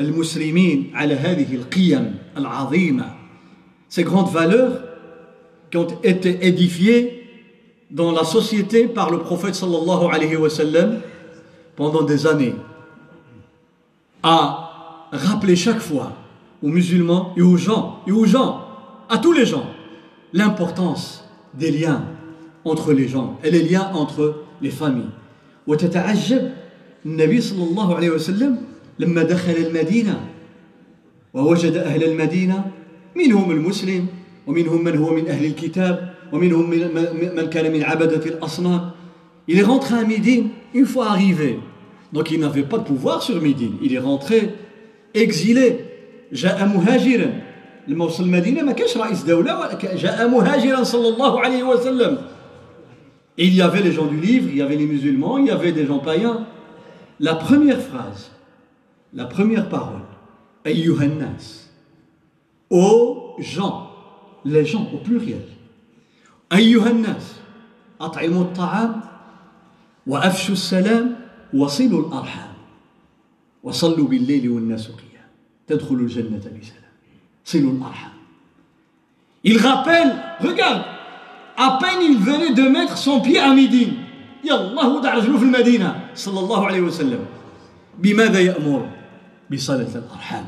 المسلمين 0.00 0.90
على 0.94 1.14
هذه 1.14 1.54
القيم 1.54 2.18
العظيمة 2.36 3.04
ces 3.88 4.04
grandes 4.04 4.30
valeurs 4.30 4.80
qui 5.70 5.76
ont 5.76 5.86
été 6.02 6.46
édifiées 6.46 7.28
dans 7.90 8.10
la 8.10 8.24
société 8.24 8.88
par 8.88 9.10
le 9.10 9.18
prophète 9.18 9.54
sallallahu 9.54 10.08
alayhi 10.10 10.36
wa 10.36 10.48
sallam 10.48 11.00
pendant 11.76 12.02
des 12.02 12.26
années 12.26 12.54
a 14.22 15.08
rappelé 15.12 15.56
chaque 15.56 15.80
fois 15.80 16.12
aux 16.62 16.68
musulmans 16.68 17.34
et 17.36 17.42
aux 17.42 17.56
gens, 17.56 18.00
et 18.06 18.12
aux 18.12 18.24
gens, 18.24 18.64
à 19.08 19.18
tous 19.18 19.32
les 19.32 19.44
gens, 19.44 19.66
l'importance 20.36 21.24
des 21.54 21.70
liens 21.70 22.04
entre 22.64 22.92
les 22.92 23.08
gens 23.08 23.38
et 23.44 23.50
les 23.50 23.62
liens 23.62 23.90
entre 23.94 24.44
les 24.60 24.70
familles. 24.70 25.10
وتتعجب 25.66 26.50
النبي 27.06 27.40
صلى 27.40 27.64
الله 27.64 27.94
عليه 27.94 28.10
وسلم 28.10 28.56
لما 28.98 29.22
دخل 29.22 29.52
المدينة 29.52 30.20
ووجد 31.34 31.76
أهل 31.76 32.04
المدينة 32.04 32.64
منهم 33.16 33.50
المسلم 33.50 34.06
ومنهم 34.46 34.84
من 34.84 34.96
هو 34.96 35.14
من 35.14 35.28
أهل 35.28 35.44
الكتاب 35.44 36.14
ومنهم 36.32 36.70
من 37.36 37.46
كان 37.50 37.72
من 37.72 37.82
عبدة 37.82 38.26
الأصنام 38.26 38.90
Il 39.48 39.58
est 39.58 39.64
rentré 39.64 39.96
à 39.96 40.04
Médine 40.04 40.50
une 40.72 40.86
fois 40.86 41.10
arrivé. 41.10 41.58
Donc 42.12 42.30
il 42.30 42.38
n'avait 42.38 42.62
pas 42.62 42.78
de 42.78 42.84
pouvoir 42.84 43.22
sur 43.22 43.42
Médine. 43.42 43.74
Il 43.82 43.92
est 43.92 43.98
rentré 43.98 44.50
exilé. 45.14 45.78
جاء 46.32 46.64
مهاجرا 46.64 47.30
لما 47.87 48.05
وصل 48.05 48.23
المدينة 48.23 48.61
ما 48.61 48.71
كانش 48.71 48.97
رئيس 48.97 49.23
دولة 49.23 49.77
جاء 49.95 50.27
مهاجرا 50.27 50.83
صلى 50.83 51.07
الله 51.07 51.39
عليه 51.39 51.63
وسلم. 51.63 52.17
Il 53.37 53.53
y 53.53 53.61
avait 53.61 53.81
les 53.81 53.91
gens 53.91 54.07
du 54.07 54.19
livre, 54.19 54.49
il 54.49 54.57
y 54.57 54.61
avait 54.61 54.75
les 54.75 54.87
musulmans, 54.87 55.37
il 55.37 55.45
y 55.45 55.51
avait 55.51 55.71
des 55.71 55.85
gens 55.85 55.99
païens. 55.99 56.47
La 57.19 57.35
première 57.35 57.79
phrase, 57.79 58.31
la 59.13 59.25
première 59.25 59.69
parole, 59.69 60.01
Ayyuhannas, 60.65 61.69
aux 62.69 63.35
gens, 63.39 63.91
les 64.43 64.65
gens 64.65 64.89
au 64.93 64.97
pluriel. 64.97 65.45
Ayyuhannas, 66.49 67.41
at'imu 67.99 68.39
al-ta'am, 68.39 69.01
وأفشوا 70.07 70.53
السلام 70.53 71.15
وصلوا 71.53 72.07
الأرحام 72.07 72.53
وصلوا 73.63 74.07
بالليل 74.07 74.49
والناس 74.49 74.87
قيام 74.87 75.27
تدخلوا 75.67 76.01
الجنة 76.01 76.37
بسلام 76.37 76.86
صلوا 77.47 77.71
الأرحام 77.71 78.11
Il 79.43 79.57
rappelle, 79.59 80.13
regarde, 80.41 80.83
à 81.55 81.77
peine 81.81 82.01
il 82.01 82.17
venait 82.17 82.53
de 82.53 82.67
mettre 82.67 82.97
son 82.97 83.21
pied 83.21 83.39
à 83.39 83.53
Médine 83.53 83.93
يلا 84.43 84.85
وضع 84.85 85.13
رجله 85.13 85.37
في 85.37 85.43
المدينة 85.43 85.99
صلى 86.15 86.39
الله 86.39 86.67
عليه 86.67 86.81
وسلم 86.81 87.25
بماذا 87.97 88.39
يأمر؟ 88.39 88.89
بصلة 89.51 89.87
الأرحام 89.95 90.45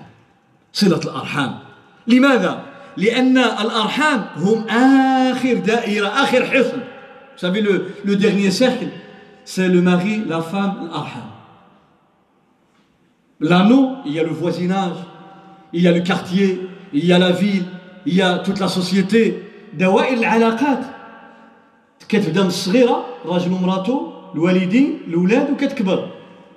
صلة 0.74 1.00
الأرحام 1.00 1.60
لماذا؟ 2.08 2.64
لأن 2.98 3.38
الأرحام 3.38 4.26
هم 4.36 4.68
آخر 4.70 5.54
دائرة 5.54 6.08
آخر 6.08 6.46
حصن 6.46 6.80
Vous 7.36 7.48
savez, 7.48 7.62
le, 7.62 7.94
le 8.04 8.18
dernier 8.18 8.52
cercle, 8.52 8.90
c'est 9.46 9.70
le 9.70 9.82
mari, 9.82 10.24
la 10.28 10.42
femme, 10.42 10.90
l'arham. 10.92 11.30
L'anneau, 13.40 13.96
il 14.06 14.12
y 14.12 14.20
a 14.20 14.24
le 14.24 14.30
voisinage, 14.32 14.98
il 15.72 15.82
y 15.82 15.88
a 15.88 15.94
le 15.94 16.02
quartier, 16.02 16.68
il 16.94 17.06
y 17.06 17.14
a 17.14 17.20
la 17.20 17.32
ville, 17.32 17.66
il 18.06 18.16
y 18.16 18.22
a 18.22 18.40
toute 18.40 18.60
la 18.60 18.68
société. 18.68 19.44
دوائر 19.74 20.18
العلاقات 20.18 20.80
كتبدا 22.10 22.42
من 22.42 22.48
الصغيره 22.48 23.06
راجل 23.26 23.52
ومراته 23.52 24.14
الوالدين 24.36 25.00
الاولاد 25.08 25.52
وكتكبر 25.52 26.10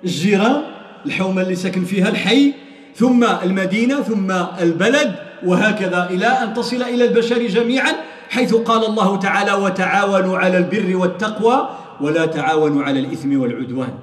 الجيران 0.03 0.61
الحومه 1.05 1.41
اللي 1.41 1.55
ساكن 1.55 1.85
فيها 1.85 2.09
الحي 2.09 2.53
ثم 2.95 3.23
المدينة 3.23 4.01
ثم 4.01 4.31
البلد 4.61 5.15
وهكذا 5.45 6.09
إلى 6.09 6.25
ان 6.25 6.53
تصل 6.53 6.81
إلى 6.81 7.05
البشر 7.05 7.47
جميعا 7.47 7.93
حيث 8.29 8.55
قال 8.55 8.85
الله 8.85 9.19
تعالى 9.19 9.53
وتعاونوا 9.53 10.37
على 10.37 10.57
البر 10.57 10.95
والتقوى 10.95 11.69
ولا 12.01 12.25
تعاونوا 12.25 12.83
على 12.83 12.99
الإثم 12.99 13.41
والعدوان 13.41 13.93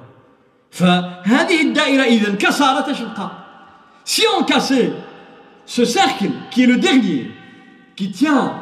فهذه 0.71 1.61
الدائرة 1.61 2.03
إذا 2.03 2.35
كسرت 2.35 2.87
إيش 2.87 2.97
Si 4.03 4.23
on 4.35 4.43
cassait 4.43 4.91
ce 5.70 5.84
cercle 5.84 6.30
qui 6.50 6.62
est 6.62 6.66
le 6.66 6.76
dernier, 6.76 7.30
qui 7.96 8.10
tient 8.10 8.54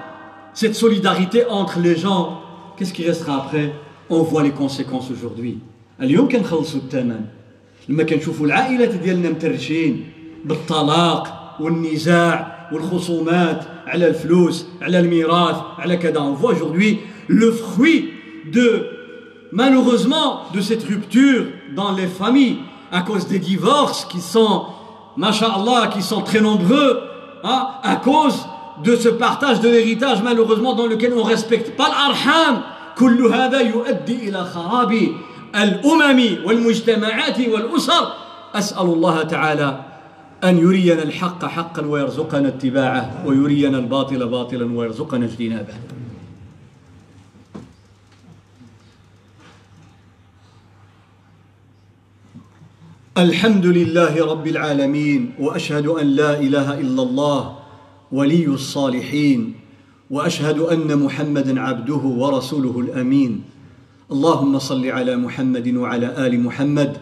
cette 0.55 0.75
solidarité 0.75 1.45
entre 1.47 1.81
les 1.81 1.97
gens, 1.97 2.41
qu'est-ce 2.77 2.93
qui 2.93 3.05
restera 3.05 3.37
après 3.37 3.73
On 4.11 4.23
voit 4.23 4.43
les 4.43 4.53
conséquences 4.53 5.11
aujourd'hui. 5.11 5.59
اليوم 6.01 6.29
كنخلصوا 6.29 6.81
الثمن 6.81 7.21
لما 7.89 8.03
كنشوفوا 8.03 8.47
العائلات 8.47 8.95
ديالنا 8.95 9.31
مترشين 9.31 10.05
بالطلاق 10.45 11.57
والنزاع 11.61 12.69
والخصومات 12.73 13.65
على 13.87 14.09
الفلوس 14.09 14.67
على 14.83 15.01
الميراث 15.01 15.57
على 15.79 15.97
كذا 15.97 16.19
on 16.21 16.33
voit 16.33 16.53
aujourd'hui 16.53 16.99
le 17.29 17.53
fruit 17.53 18.11
de 18.53 18.87
malheureusement 19.53 20.43
de 20.53 20.61
cette 20.61 20.83
rupture 20.83 21.45
dans 21.75 21.93
les 21.93 22.09
familles 22.09 22.59
à 22.91 23.03
cause 23.03 23.27
des 23.27 23.39
divorces 23.39 24.05
qui 24.05 24.21
sont, 24.21 24.67
masha'Allah, 25.20 25.88
qui 25.94 26.02
sont 26.02 26.22
très 26.22 26.42
nombreux, 26.42 27.02
hein, 27.44 27.68
à 27.84 27.98
cause 27.98 28.38
de 28.84 28.96
ce 28.96 29.10
partage 29.10 29.60
de 29.60 29.70
l'héritage 29.70 30.24
malheureusement 30.24 30.74
dans 30.74 30.88
lequel 30.88 31.14
on 31.14 31.24
ne 31.26 31.30
respecte 31.30 31.76
pas 31.78 31.90
l'arham. 31.90 32.64
كل 33.00 33.26
هذا 33.32 33.60
يؤدي 33.60 34.30
إلى 34.30 34.44
خراب 34.44 34.92
الأمم 35.56 36.20
والمجتمعات 36.46 37.40
والأسر 37.48 38.04
أسأل 38.56 38.86
الله 38.86 39.24
تعالى 39.24 39.80
أن 40.44 40.58
يرينا 40.58 41.04
الحق 41.04 41.46
حقا 41.46 41.86
ويرزقنا 41.86 42.48
اتباعه 42.48 43.24
ويرينا 43.26 43.78
الباطل 43.78 44.28
باطلا 44.28 44.78
ويرزقنا 44.78 45.26
اجتنابه 45.26 45.74
الحمد 53.20 53.66
لله 53.66 54.26
رب 54.26 54.48
العالمين 54.48 55.32
وأشهد 55.40 55.88
أن 55.88 56.08
لا 56.08 56.40
إله 56.40 56.80
إلا 56.80 57.04
الله 57.04 57.56
ولي 58.12 58.46
الصالحين 58.48 59.54
وأشهد 60.10 60.60
أن 60.60 61.00
محمدا 61.00 61.62
عبده 61.62 61.96
ورسوله 61.96 62.80
الأمين. 62.80 63.42
اللهم 64.12 64.60
صل 64.60 64.86
على 64.88 65.16
محمد 65.18 65.76
وعلى 65.76 66.28
آل 66.28 66.40
محمد 66.40 66.98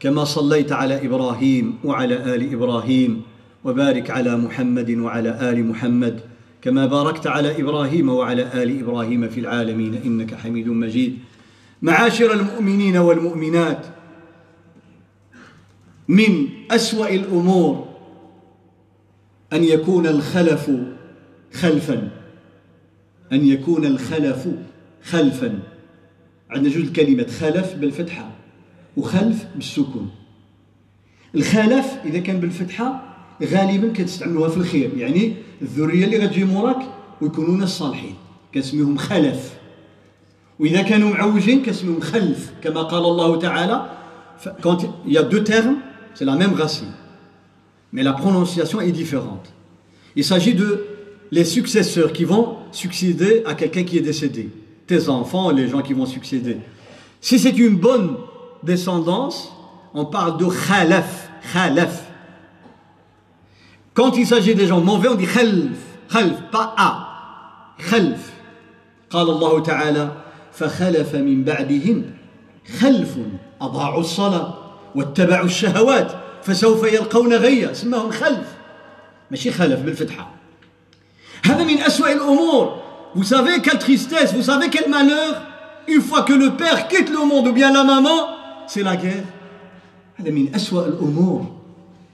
كما 0.00 0.24
صليت 0.24 0.72
على 0.72 1.06
إبراهيم 1.06 1.74
وعلى 1.84 2.34
آل 2.34 2.52
إبراهيم 2.52 3.22
وبارك 3.64 4.10
على 4.10 4.36
محمد 4.36 4.90
وعلى 4.90 5.50
آل 5.50 5.64
محمد 5.66 6.20
كما 6.62 6.86
باركت 6.86 7.26
على 7.26 7.60
إبراهيم 7.60 8.08
وعلى 8.08 8.42
آل 8.62 8.80
إبراهيم 8.80 9.28
في 9.28 9.40
العالمين 9.40 9.94
إنك 10.04 10.34
حميد 10.34 10.68
مجيد. 10.68 11.18
معاشر 11.82 12.32
المؤمنين 12.32 12.96
والمؤمنات 12.96 14.01
من 16.08 16.48
أسوأ 16.70 17.08
الأمور 17.08 17.86
أن 19.52 19.64
يكون 19.64 20.06
الخلف 20.06 20.70
خلفا. 21.52 22.10
أن 23.32 23.46
يكون 23.46 23.86
الخلف 23.86 24.48
خلفا. 25.02 25.58
عندنا 26.50 26.74
جوج 26.74 26.92
كلمات 26.92 27.30
خلف 27.30 27.74
بالفتحة 27.74 28.30
وخلف 28.96 29.46
بالسكون. 29.54 30.10
الخلف 31.34 31.86
إذا 32.04 32.18
كان 32.18 32.40
بالفتحة 32.40 33.16
غالبا 33.42 33.92
كتستعملوها 33.92 34.48
في 34.48 34.56
الخير 34.56 34.90
يعني 34.96 35.34
الذرية 35.62 36.04
اللي 36.04 36.18
غتجي 36.18 36.44
موراك 36.44 36.82
ويكونوا 37.20 37.56
ناس 37.56 37.68
صالحين 37.68 38.14
كنسميهم 38.54 38.96
خلف. 38.96 39.54
وإذا 40.58 40.82
كانوا 40.82 41.10
معوجين 41.10 41.62
كنسميهم 41.62 42.00
خلف 42.00 42.52
كما 42.62 42.82
قال 42.82 43.04
الله 43.04 43.38
تعالى. 43.38 43.88
Y 45.06 45.16
a 45.18 45.22
deux 45.22 45.44
termes 45.44 45.76
c'est 46.13 46.25
la 46.25 46.35
même 46.35 46.53
racine. 46.53 46.91
Mais 47.91 48.03
la 48.03 48.13
prononciation 48.13 48.81
est 48.81 48.91
différente. 48.91 49.51
Il 50.15 50.23
s'agit 50.23 50.53
de 50.53 50.85
les 51.31 51.45
successeurs 51.45 52.13
qui 52.13 52.23
vont 52.23 52.57
succéder 52.71 53.43
à 53.45 53.53
quelqu'un 53.53 53.83
qui 53.83 53.97
est 53.97 54.01
décédé. 54.01 54.49
Tes 54.87 55.09
enfants, 55.09 55.51
les 55.51 55.67
gens 55.67 55.81
qui 55.81 55.93
vont 55.93 56.05
succéder. 56.05 56.57
Si 57.21 57.39
c'est 57.39 57.57
une 57.57 57.75
bonne 57.75 58.17
descendance, 58.63 59.53
on 59.93 60.05
parle 60.05 60.37
de 60.37 60.45
khalaf, 60.45 61.29
khalaf. 61.53 62.05
Quand 63.93 64.15
il 64.17 64.25
s'agit 64.25 64.55
des 64.55 64.67
gens 64.67 64.81
mauvais, 64.81 65.09
on 65.09 65.15
dit 65.15 65.25
khalf, 65.25 65.77
khalf, 66.11 66.41
pas 66.51 66.73
a. 66.77 67.75
Khalf. 67.89 68.33
قال 69.09 69.29
الله 69.29 69.59
تعالى 69.61 70.11
فخلف 70.51 71.15
من 71.15 71.43
بعدهم 71.43 72.03
خلف 72.79 73.17
أضاعوا 73.61 73.99
الصلاة 73.99 74.60
واتبعوا 74.94 75.46
الشهوات 75.46 76.12
فسوف 76.42 76.92
يلقون 76.92 77.32
غيا 77.34 77.72
سماهم 77.72 78.10
خلف. 78.10 78.48
ماشي 79.30 79.50
خلف 79.50 79.80
بالفتحة. 79.80 80.30
هذا 81.44 81.64
من 81.64 81.78
أسوأ 81.78 82.12
الأمور. 82.12 82.82
Vous 83.14 83.24
savez 83.24 83.60
quelle 83.60 83.78
tristesse, 83.78 84.32
vous 84.34 84.42
savez 84.42 84.68
quel 84.70 84.88
malheur. 84.90 85.42
Une 85.88 86.00
fois 86.00 86.22
que 86.22 86.32
le 86.32 86.50
père 86.56 86.88
quitte 86.88 87.10
le 87.10 87.24
monde 87.24 87.48
ou 87.48 87.52
bien 87.52 87.72
la 87.72 87.84
maman, 87.84 88.18
c'est 88.66 88.82
la 88.82 88.96
guerre. 88.96 89.26
هذا 90.20 90.30
من 90.30 90.54
أسوأ 90.54 90.86
الأمور. 90.86 91.46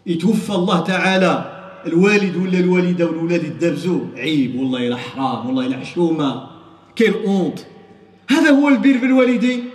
يتوفى 0.06 0.50
الله 0.50 0.80
تعالى 0.80 1.54
الوالد 1.86 2.36
ولا 2.36 2.58
الوالدة 2.58 3.06
والولاد 3.06 3.44
يدرزوا 3.44 4.00
عيب 4.16 4.60
والله 4.60 4.78
إلى 4.86 4.98
حرام 4.98 5.46
والله 5.46 5.66
إلى 5.66 5.76
حشومة. 5.76 6.46
كيل 6.96 7.14
أونت 7.26 7.58
هذا 8.30 8.50
هو 8.50 8.68
البر 8.68 8.96
بالوالدين 8.98 9.70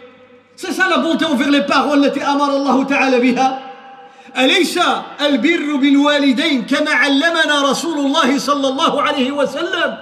C'est 0.55 0.71
ça 0.71 0.87
la 0.89 0.97
bonté 0.97 1.25
envers 1.25 1.49
les 1.49 1.65
paroles 1.65 2.05
التي 2.05 2.21
أمر 2.23 2.55
الله 2.55 2.83
تعالى 2.83 3.19
بها 3.19 3.59
أليس 4.37 4.79
البر 5.21 5.75
بالوالدين 5.75 6.65
كما 6.65 6.91
علمنا 6.91 7.61
رسول 7.71 7.99
الله 7.99 8.37
صلى 8.37 8.67
الله 8.67 9.01
عليه 9.01 9.31
وسلم 9.31 9.97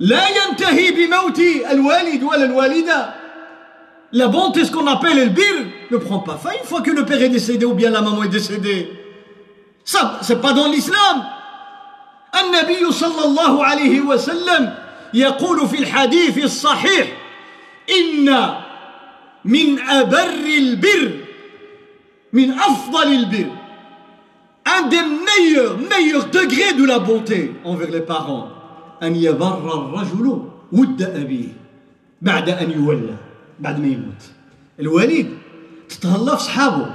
لا 0.00 0.22
ينتهي 0.28 0.90
بموت 0.90 1.38
الوالد 1.70 2.22
ولا 2.22 2.44
الوالدة 2.44 3.14
La 4.14 4.28
bonté, 4.28 4.64
ce 4.64 4.70
qu'on 4.70 4.86
appelle 4.86 5.18
le 5.18 5.30
bir, 5.30 5.66
ne 5.90 5.96
prend 5.96 6.20
pas 6.20 6.36
fin 6.36 6.50
une 6.52 6.64
fois 6.64 6.82
que 6.82 6.92
le 6.92 7.04
père 7.04 7.20
est 7.20 7.30
décédé 7.30 7.66
ou 7.66 7.74
bien 7.74 7.90
la 7.90 8.00
maman 8.00 8.22
est 8.22 8.28
décédée. 8.28 8.88
Ça, 9.84 10.20
c'est 10.22 10.40
pas 10.40 10.52
dans 10.52 10.68
l'islam. 10.68 11.24
النبي 12.34 12.92
صلى 12.92 13.24
الله 13.24 13.64
عليه 13.64 14.00
وسلم 14.00 14.74
يقول 15.14 15.68
في 15.68 15.78
الحديث 15.78 16.44
الصحيح 16.44 17.06
إن 17.90 18.54
من 19.44 19.78
أبر 19.78 20.30
البر 20.58 21.10
من 22.32 22.50
أفضل 22.50 23.08
البر. 23.12 23.50
Un 24.66 24.88
des 24.88 25.04
meilleurs 25.28 25.76
meilleurs 25.78 26.30
degrés 26.30 26.72
de 26.72 26.84
la 26.84 26.98
bonté 26.98 27.52
envers 27.64 27.90
les 27.90 28.00
parents. 28.00 28.48
أن 29.02 29.16
يبر 29.16 29.74
الرجل 29.74 30.42
ود 30.72 31.02
أبيه 31.02 31.48
بعد 32.22 32.48
أن 32.48 32.70
يولى 32.70 33.16
بعد 33.60 33.80
ما 33.80 33.86
يموت. 33.86 34.22
الوليد 34.80 35.30
تتهلا 35.88 36.36
في 36.36 36.42
صحابه. 36.42 36.86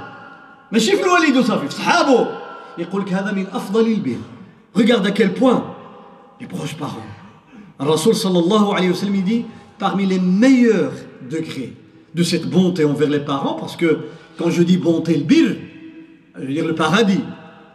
ماشي 0.72 0.96
في 0.96 1.02
الوالد 1.02 1.36
وصافي 1.36 1.68
في 1.68 1.74
صحابه. 1.74 2.26
يقول 2.78 3.02
لك 3.02 3.12
هذا 3.12 3.32
من 3.32 3.46
أفضل 3.52 3.86
البر. 3.86 4.20
Regarde 4.74 5.06
à 5.06 5.10
quel 5.10 5.34
point 5.34 5.64
les 6.40 6.46
proches 6.46 6.74
parents. 6.74 7.10
الرسول 7.80 8.16
صلى 8.16 8.38
الله 8.38 8.74
عليه 8.74 8.90
وسلم 8.90 9.24
dit 9.24 9.44
parmi 9.78 10.06
les 10.06 10.18
meilleurs 10.18 10.92
degrés 11.30 11.72
de 12.13 12.23
cette 12.23 12.47
bonté 12.49 12.85
envers 12.85 13.09
les 13.09 13.19
parents 13.19 13.53
parce 13.53 13.75
que 13.75 13.99
quand 14.37 14.49
je 14.49 14.63
dis 14.63 14.77
bonté 14.77 15.15
le 15.17 15.23
bir 15.23 15.55
je 16.39 16.45
veux 16.45 16.53
dire 16.53 16.65
le 16.67 16.75
paradis 16.75 17.23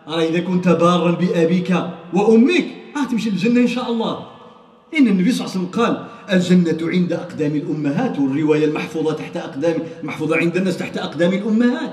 alors 0.06 0.20
إذا 0.20 0.40
كنت 0.40 0.68
بارا 0.68 1.10
بأبيك 1.10 1.70
وأمك 2.14 2.66
آه 2.96 3.04
تمشي 3.10 3.30
للجنة 3.30 3.60
إن 3.60 3.66
شاء 3.68 3.90
الله 3.92 4.26
إن 4.98 5.06
النبي 5.08 5.32
صلى 5.32 5.46
الله 5.46 5.50
عليه 5.50 5.60
وسلم 5.60 5.70
قال 5.80 5.94
الجنة 6.32 6.90
عند 6.90 7.12
أقدام 7.12 7.54
الأمهات 7.56 8.18
والرواية 8.18 8.64
المحفوظة 8.64 9.12
تحت 9.14 9.36
أقدام 9.36 9.74
محفوظة 10.02 10.36
عند 10.36 10.56
الناس 10.56 10.76
تحت 10.76 10.98
أقدام 10.98 11.32
الأمهات 11.32 11.92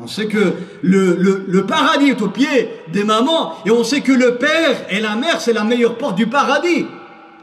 On 0.00 0.06
sait 0.06 0.26
que 0.26 0.54
le, 0.82 1.16
le, 1.20 1.44
le 1.46 1.66
paradis 1.66 2.08
est 2.08 2.22
au 2.22 2.28
pied 2.28 2.70
des 2.94 3.04
mamans 3.04 3.52
et 3.66 3.70
on 3.70 3.84
sait 3.84 4.00
que 4.00 4.12
le 4.12 4.36
père 4.36 4.86
et 4.90 5.00
la 5.00 5.14
mère 5.16 5.38
c'est 5.38 5.52
la 5.52 5.64
meilleure 5.64 5.98
porte 5.98 6.16
du 6.16 6.26
paradis. 6.26 6.86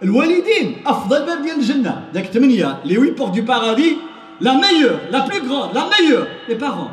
الوالدين 0.04 0.76
أفضل 0.86 1.26
باب 1.26 1.42
ديال 1.44 1.60
الجنة 1.60 2.10
داك 2.14 2.26
ثمانية 2.26 2.80
les 2.86 2.96
huit 2.98 3.12
portes 3.16 3.34
du 3.34 3.44
paradis 3.44 3.98
la 4.42 4.56
meilleure 4.56 5.00
la 5.12 5.22
plus 5.22 5.42
grande 5.42 5.74
la 5.74 5.88
meilleure 5.90 6.28
les 6.48 6.56
parents 6.56 6.92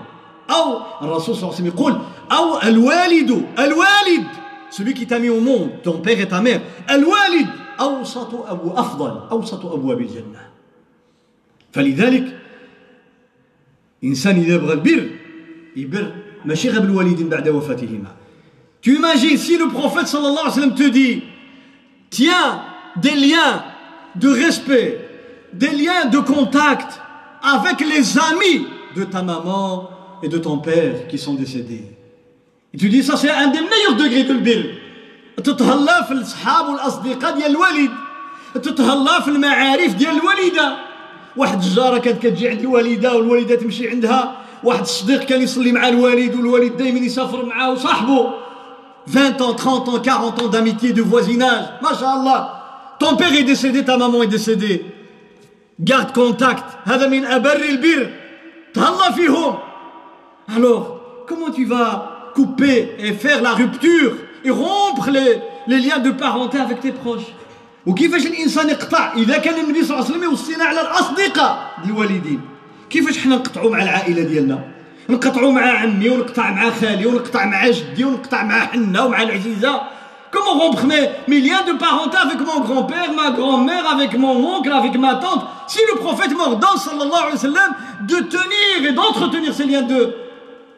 أو 0.50 0.80
الرسول 1.02 1.34
صلى 1.34 1.42
الله 1.42 1.54
عليه 1.54 1.62
وسلم 1.62 1.66
يقول 1.66 1.98
أو 2.32 2.62
الوالد 2.62 3.30
الوالد 3.58 4.26
celui 4.70 4.94
qui 4.94 5.06
t'a 5.06 5.18
mis 5.18 5.28
au 5.28 5.40
monde 5.40 5.70
ton 5.82 5.98
père 5.98 6.20
et 6.20 6.28
ta 6.28 6.40
mère 6.40 6.60
الوالد 6.90 7.48
أوسط 7.80 8.34
أبو 8.34 8.70
أفضل 8.70 9.28
أوسط 9.32 9.66
أبواب 9.66 10.00
الجنة 10.00 10.40
فلذلك 11.72 12.38
إنسان 14.04 14.36
إذا 14.36 14.56
بغى 14.56 14.72
البر 14.72 15.10
يبر 15.76 16.12
ماشي 16.44 16.68
غير 16.70 16.80
بالوالدين 16.80 17.28
بعد 17.28 17.48
وفاتهما 17.48 18.16
Tu 18.82 18.94
imagines 18.94 19.36
si 19.36 19.58
le 19.58 19.66
prophète 19.66 20.06
sallallahu 20.06 20.38
alayhi 20.38 20.48
wa 20.48 20.54
sallam 20.54 20.74
te 20.74 20.88
dit 20.88 21.22
Tiens 22.10 22.62
des 22.96 23.16
liens 23.16 23.64
de 24.14 24.28
respect, 24.28 25.00
des 25.52 25.70
liens 25.70 26.04
de 26.04 26.18
contact 26.18 27.00
avec 27.42 27.80
les 27.80 28.18
amis 28.18 28.66
de 28.96 29.04
ta 29.04 29.22
maman 29.22 29.90
et 30.22 30.28
de 30.28 30.38
ton 30.38 30.58
père 30.58 31.06
qui 31.08 31.18
sont 31.18 31.34
décédés. 31.34 31.84
Et 32.72 32.78
tu 32.78 32.88
dis 32.88 33.02
ça 33.02 33.16
c'est 33.16 33.30
un 33.30 33.48
des 33.48 33.60
meilleurs 33.60 33.96
degrés 33.96 34.24
de 34.24 34.32
le 34.32 34.40
تتهلا 35.36 36.02
في 36.02 36.12
الصحاب 36.12 36.68
والاصدقاء 36.68 37.36
ديال 37.36 37.50
الوالد 37.50 37.90
تتهلا 38.54 39.20
في 39.20 39.28
المعارف 39.28 39.94
ديال 39.94 40.16
الوالده 40.16 40.76
واحد 41.36 41.62
الجاره 41.62 41.98
كانت 41.98 42.26
كتجي 42.26 42.48
عند 42.48 42.60
الوالده 42.60 43.16
والوالده 43.16 43.54
تمشي 43.54 43.90
عندها 43.90 44.36
واحد 44.64 44.80
الصديق 44.80 45.22
كان 45.22 45.42
يصلي 45.42 45.72
مع 45.72 45.88
الوالد 45.88 46.34
والوالد 46.34 46.76
دائما 46.76 46.98
يسافر 46.98 47.44
معاه 47.44 47.72
وصاحبه 47.72 48.30
20 49.06 49.40
ans, 49.40 49.54
30 49.54 49.88
ans, 49.88 50.00
40 50.00 50.42
ans 50.42 50.48
d'amitié, 50.48 50.92
de 50.92 51.00
voisinage. 51.00 51.64
Masha'Allah. 51.80 52.96
Ton 52.98 53.14
père 53.14 53.32
est 53.32 53.44
décédé, 53.44 53.84
ta 53.84 53.96
maman 53.96 54.24
est 54.24 54.26
décédée. 54.26 54.84
Garde 55.79 56.13
contact. 56.13 56.63
هذا 56.85 57.07
من 57.07 57.25
أبر 57.25 57.55
البر. 57.55 58.09
تهلا 58.73 59.11
فيهم. 59.11 59.57
Alors, 60.55 61.01
comment 61.27 61.51
tu 61.51 61.65
vas 61.65 62.31
couper 62.35 62.91
et 62.99 63.13
faire 63.13 63.41
la 63.41 63.53
rupture 63.53 64.13
et 64.43 64.49
rompre 64.49 65.09
les, 65.09 65.39
les 65.67 65.79
liens 65.79 65.99
de 65.99 66.11
parenté 66.11 66.57
avec 66.59 66.79
tes 66.81 66.91
proches 66.91 67.33
وكيفاش 67.85 68.25
الانسان 68.25 68.69
يقطع 68.69 69.13
اذا 69.13 69.37
كان 69.37 69.59
النبي 69.59 69.83
صلى 69.83 69.95
الله 69.95 70.05
عليه 70.05 70.15
وسلم 70.15 70.23
يوصينا 70.23 70.63
على 70.63 70.81
الاصدقاء 70.81 71.71
الوالدين 71.85 72.41
كيفاش 72.89 73.17
حنا 73.19 73.35
نقطعوا 73.35 73.71
مع 73.71 73.83
العائله 73.83 74.23
ديالنا 74.23 74.59
نقطعوا 75.09 75.51
مع 75.51 75.61
عمي 75.61 76.09
ونقطع 76.09 76.51
مع 76.51 76.69
خالي 76.69 77.05
ونقطع 77.05 77.45
مع 77.45 77.69
جدي 77.69 78.03
ونقطع 78.03 78.43
مع 78.43 78.59
حنا 78.59 79.03
ومع 79.03 79.21
العزيزه 79.21 79.81
Comment 80.30 80.58
rompre 80.58 80.84
mes, 80.84 81.08
mes 81.28 81.40
liens 81.40 81.64
de 81.64 81.78
parenté 81.78 82.16
avec 82.16 82.40
mon 82.40 82.60
grand-père, 82.60 83.12
ma 83.14 83.30
grand-mère, 83.30 83.86
avec 83.88 84.18
mon 84.18 84.56
oncle, 84.56 84.70
avec 84.70 84.98
ma 84.98 85.14
tante 85.14 85.44
Si 85.66 85.78
le 85.92 85.98
prophète 85.98 86.36
m'ordonne, 86.36 86.76
sallallahu 86.76 87.12
alayhi 87.12 87.32
wa 87.32 87.38
sallam, 87.38 87.74
de 88.08 88.16
tenir 88.16 88.90
et 88.90 88.92
d'entretenir 88.92 89.54
ces 89.54 89.64
liens 89.64 89.82
de 89.82 90.14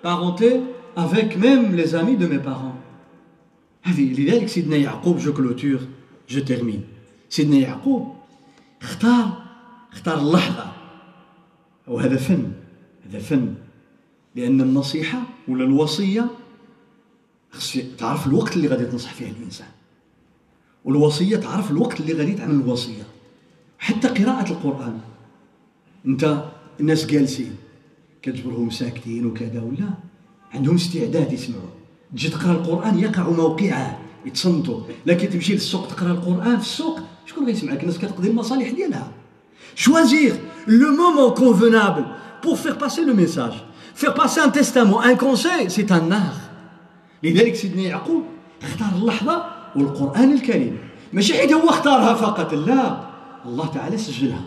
parenté 0.02 0.60
avec 0.96 1.36
même 1.38 1.74
les 1.74 1.94
amis 1.94 2.16
de 2.16 2.26
mes 2.26 2.38
parents. 2.38 2.74
هذه 3.82 4.20
لذلك 4.20 4.48
سيدنا 4.48 4.76
يعقوب 4.76 5.18
جو 5.18 5.32
كلوتور 5.32 5.80
جو 6.28 6.40
تيرمين 6.40 6.84
سيدنا 7.28 7.56
يعقوب 7.56 8.14
اختار 8.82 9.42
اختار 9.92 10.18
اللحظة 10.18 10.66
وهذا 11.86 12.16
فن 12.16 12.52
هذا 13.08 13.18
فن 13.18 13.54
لأن 14.36 14.60
النصيحة 14.60 15.22
ولا 15.48 15.64
الوصية 15.64 16.26
تعرف 17.97 18.27
الوقت 18.27 18.55
اللي 18.55 18.67
غادي 18.67 18.85
تنصح 18.85 19.13
فيه 19.13 19.31
الإنسان. 19.31 19.67
والوصية 20.85 21.37
تعرف 21.37 21.71
الوقت 21.71 21.99
اللي 21.99 22.13
غادي 22.13 22.33
تعمل 22.33 22.55
الوصية. 22.55 23.03
حتى 23.79 24.07
قراءة 24.07 24.51
القرآن. 24.51 24.99
أنت 26.05 26.43
الناس 26.79 27.05
جالسين 27.05 27.55
كتجبرهم 28.21 28.69
ساكتين 28.69 29.25
وكذا 29.25 29.61
ولا؟ 29.61 29.89
عندهم 30.53 30.75
استعداد 30.75 31.33
يسمعوا. 31.33 31.69
تجي 32.13 32.29
تقرأ 32.29 32.51
القرآن 32.51 32.99
يقع 32.99 33.29
موقعه 33.29 33.99
يتصنتوا. 34.25 34.81
لكن 35.05 35.29
تمشي 35.29 35.53
للسوق 35.53 35.87
تقرأ 35.87 36.11
القرآن 36.11 36.57
في 36.57 36.63
السوق 36.63 36.99
شكون 37.25 37.45
غيسمعك؟ 37.45 37.81
الناس 37.81 37.97
كتقضي 37.97 38.29
المصالح 38.29 38.69
ديالها. 38.69 39.11
Choisir 39.75 40.33
le 40.67 40.89
moment 41.01 41.31
convenable 41.31 42.05
pour 42.43 42.59
faire 42.59 42.77
passer 42.77 43.03
le 43.05 43.13
message. 43.13 43.57
Faire 43.95 44.13
passer 44.13 44.39
un 44.39 44.49
testament. 44.49 44.99
Un 45.01 45.15
conseil 45.15 45.63
c'est 45.69 45.91
un 45.91 46.11
art. 46.11 46.42
لذلك 47.23 47.55
سيدنا 47.55 47.81
يعقوب 47.81 48.23
اختار 48.63 48.87
اللحظة 49.01 49.43
والقرآن 49.75 50.31
الكريم. 50.33 50.77
ماشي 51.13 51.33
حيت 51.33 51.53
هو 51.53 51.69
اختارها 51.69 52.13
فقط 52.13 52.53
لا. 52.53 52.97
الله 53.45 53.65
تعالى 53.65 53.97
سجلها 53.97 54.41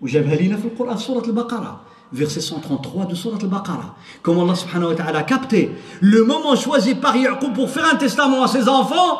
وجابها 0.00 0.36
لنا 0.36 0.56
في 0.56 0.64
القرآن 0.64 0.96
سورة 0.96 1.24
البقرة 1.26 1.80
verset 2.14 2.40
133 2.54 3.08
de 3.08 3.14
سورة 3.14 3.38
البقرة. 3.42 3.94
كما 4.26 4.42
الله 4.42 4.54
سبحانه 4.54 4.86
وتعالى 4.86 5.22
capté 5.22 5.70
le 6.02 6.26
moment 6.26 6.56
choisi 6.56 6.94
par 6.94 7.16
يعقوب 7.16 7.54
pour 7.54 7.66
faire 7.66 7.90
un 7.90 7.98
testament 7.98 8.42
à 8.42 8.46
ses 8.46 8.62
enfants 8.62 9.12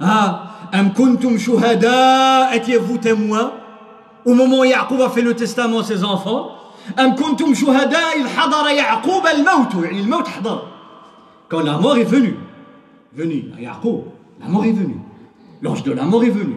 ها 0.00 0.50
ام 0.74 0.92
كنتم 0.94 1.38
شهداء 1.38 2.56
étiez-vous 2.56 2.96
témoins 2.96 3.42
au 4.26 4.32
moment 4.32 4.66
يعقوب 4.68 5.06
fait 5.10 5.20
le 5.20 5.32
testament 5.32 5.82
ses 5.82 5.96
enfants 5.96 6.50
ام 6.98 7.14
كنتم 7.16 7.54
شهداء 7.54 8.20
اذ 8.20 8.26
حضر 8.28 8.68
يعقوب 8.70 9.26
الموت 9.26 9.84
يعني 9.84 10.00
الموت 10.00 10.28
حضر 10.28 10.62
Quand 11.49 11.61
la 11.61 11.77
mort 11.77 11.97
est 11.97 12.03
venue, 12.05 12.35
venue 13.13 13.45
à 13.57 13.61
Yaqub, 13.61 14.03
la 14.39 14.47
mort 14.47 14.65
est 14.65 14.71
venue. 14.71 14.97
L'ange 15.61 15.83
de 15.83 15.91
la 15.91 16.03
mort 16.03 16.23
est 16.23 16.29
venu. 16.29 16.55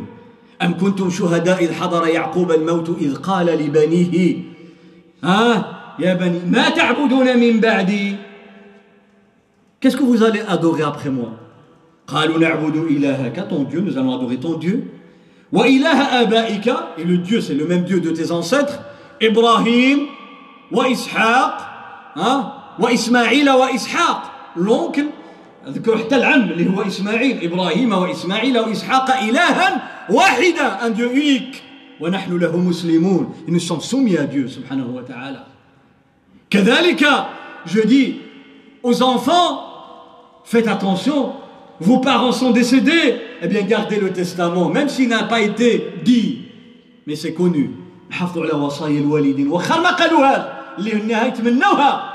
أم 0.62 0.78
كنتم 0.78 1.10
شهداء 1.10 1.64
إذ 1.64 1.72
حضر 1.72 2.06
يعقوب 2.06 2.52
الموت 2.52 2.88
إذ 3.00 3.16
قال 3.16 3.46
لبنيه 3.46 4.36
Ah, 5.26 5.94
ya 5.98 6.14
bani, 6.16 6.40
ma 6.46 6.70
ta'buduna 6.70 7.34
min 7.34 7.56
ba'di. 7.56 8.14
Qu'est-ce 9.80 9.96
que 9.96 10.02
vous 10.02 10.22
allez 10.22 10.42
adorer 10.46 10.82
après 10.82 11.10
moi 11.10 11.30
قالوا 12.06 12.38
نعبد 12.38 12.76
إلهك, 12.76 13.48
ton 13.48 13.64
Dieu, 13.64 13.80
nous 13.80 13.96
allons 13.96 14.14
adorer 14.14 14.36
ton 14.36 14.58
Dieu. 14.58 14.84
Wa 15.50 15.66
ilaha 15.66 16.18
abaika, 16.18 16.90
et 16.98 17.04
le 17.04 17.16
Dieu 17.16 17.40
c'est 17.40 17.54
le 17.54 17.66
même 17.66 17.84
Dieu 17.84 18.00
de 18.00 18.10
tes 18.10 18.30
ancêtres, 18.30 18.80
Ibrahim, 19.22 20.00
wa 20.70 20.88
Ishaq, 20.88 21.54
hein, 22.16 22.52
wa 22.78 22.92
Ismaïl 22.92 23.48
wa 24.56 24.62
Ishaq, 24.62 24.96
l'oncle, 24.96 25.06
ذكر 25.68 25.98
حتى 25.98 26.16
العم 26.16 26.50
اللي 26.50 26.76
هو 26.76 26.82
إسماعيل 26.82 27.44
إبراهيم 27.44 27.92
وإسماعيل 27.92 28.58
وإسحاق 28.58 29.18
إلها 29.18 29.82
واحدا 30.10 30.86
un 30.86 30.90
Dieu 30.90 31.08
unique 31.08 31.62
ونحن 32.00 32.36
له 32.36 32.56
مسلمون 32.56 33.32
et 33.48 33.50
nous 33.50 33.60
sommes 33.60 33.80
soumis 33.80 34.18
à 34.18 34.24
Dieu 34.24 34.46
subhanahu 34.46 34.92
wa 34.94 35.02
ta'ala 35.02 35.46
كذلك 36.50 37.06
je 37.66 37.80
dis 37.80 38.16
aux 38.82 39.02
enfants, 39.02 39.64
faites 40.44 40.68
attention, 40.68 41.32
vos 41.80 41.98
parents 41.98 42.32
sont 42.32 42.50
décédés, 42.50 43.16
eh 43.40 43.48
bien 43.48 43.62
gardez 43.62 43.98
le 43.98 44.12
testament, 44.12 44.68
même 44.68 44.90
s'il 44.90 45.08
n'a 45.08 45.22
pas 45.22 45.40
été 45.40 45.94
dit, 46.04 46.42
mais 47.06 47.16
c'est 47.16 47.32
connu. 47.32 47.70
نحافظوا 48.10 48.44
على 48.44 48.52
وصايا 48.52 49.00
الوالدين 49.00 49.48
واخا 49.48 49.80
ما 49.80 49.90
قالوها 49.90 50.62
اللي 50.78 50.92
هنا 50.92 51.26
يتمنوها 51.26 52.14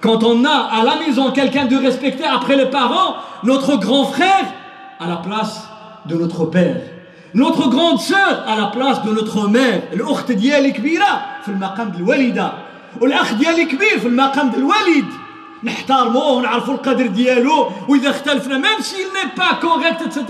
quand 0.00 0.24
on 0.24 0.44
a 0.44 0.58
à 0.78 0.84
la 0.84 0.96
maison 1.06 1.30
quelqu'un 1.30 1.66
de 1.66 1.76
respecté 1.76 2.24
après 2.24 2.56
les 2.56 2.66
parents 2.66 3.16
notre 3.44 3.76
grand 3.78 4.04
frère 4.04 4.46
à 4.98 5.06
la 5.08 5.16
place 5.16 5.68
de 6.06 6.14
notre 6.16 6.46
père 6.46 6.76
notre 7.34 7.68
grande 7.68 8.00
sœur 8.00 8.44
à 8.46 8.56
la 8.56 8.66
place 8.66 9.02
de 9.04 9.12
notre 9.12 9.48
mère 9.48 9.80
الاخت 9.92 10.32
ديالي 10.32 10.70
كبيره 10.70 11.22
في 11.44 11.48
المقام 11.48 11.88
ديال 11.88 12.02
الوالده 12.02 12.52
والاخ 13.00 13.34
ديالي 13.34 13.64
كبير 13.64 13.98
في 13.98 14.08
المقام 14.08 14.50
ديال 14.50 14.60
الوالد 14.60 15.10
نحترموه 15.64 16.32
ونعرفوا 16.32 16.74
القدر 16.74 17.06
ديالو 17.06 17.68
واذا 17.88 18.10
اختلفنا 18.10 18.58
même 18.58 18.82
s'il 18.82 19.08
n'est 19.16 19.40
pas 19.40 19.54
correct 19.66 20.00
etc 20.06 20.22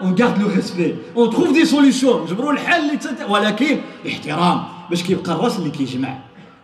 on 0.00 0.10
garde 0.10 0.38
le 0.38 0.46
respect 0.46 0.94
on 1.16 1.28
trouve 1.28 1.52
des 1.52 1.66
solutions 1.66 2.16
نجبروا 2.24 2.52
الحل 2.52 2.98
ولكن 3.28 3.78
احترام 4.08 4.64
باش 4.90 5.02
كيبقى 5.02 5.32
الراس 5.32 5.58
اللي 5.58 5.70
كيجمع 5.70 6.14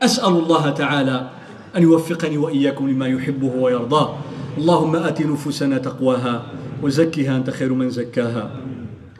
أسأل 0.04 0.28
الله 0.28 0.70
تعالى 0.70 1.30
أن 1.78 1.84
يوفقني 1.84 2.38
وإياكم 2.38 2.90
لما 2.90 3.08
يحبه 3.08 3.48
ويرضاه. 3.48 4.16
اللهم 4.58 4.96
آت 4.96 5.22
نفوسنا 5.22 5.78
تقواها 5.78 6.44
وزكها 6.84 7.38
أنت 7.38 7.50
خير 7.50 7.74
من 7.74 7.90
زكاها. 7.90 8.52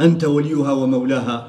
أنت 0.02 0.26
وليها 0.26 0.72
ومولاها. 0.72 1.48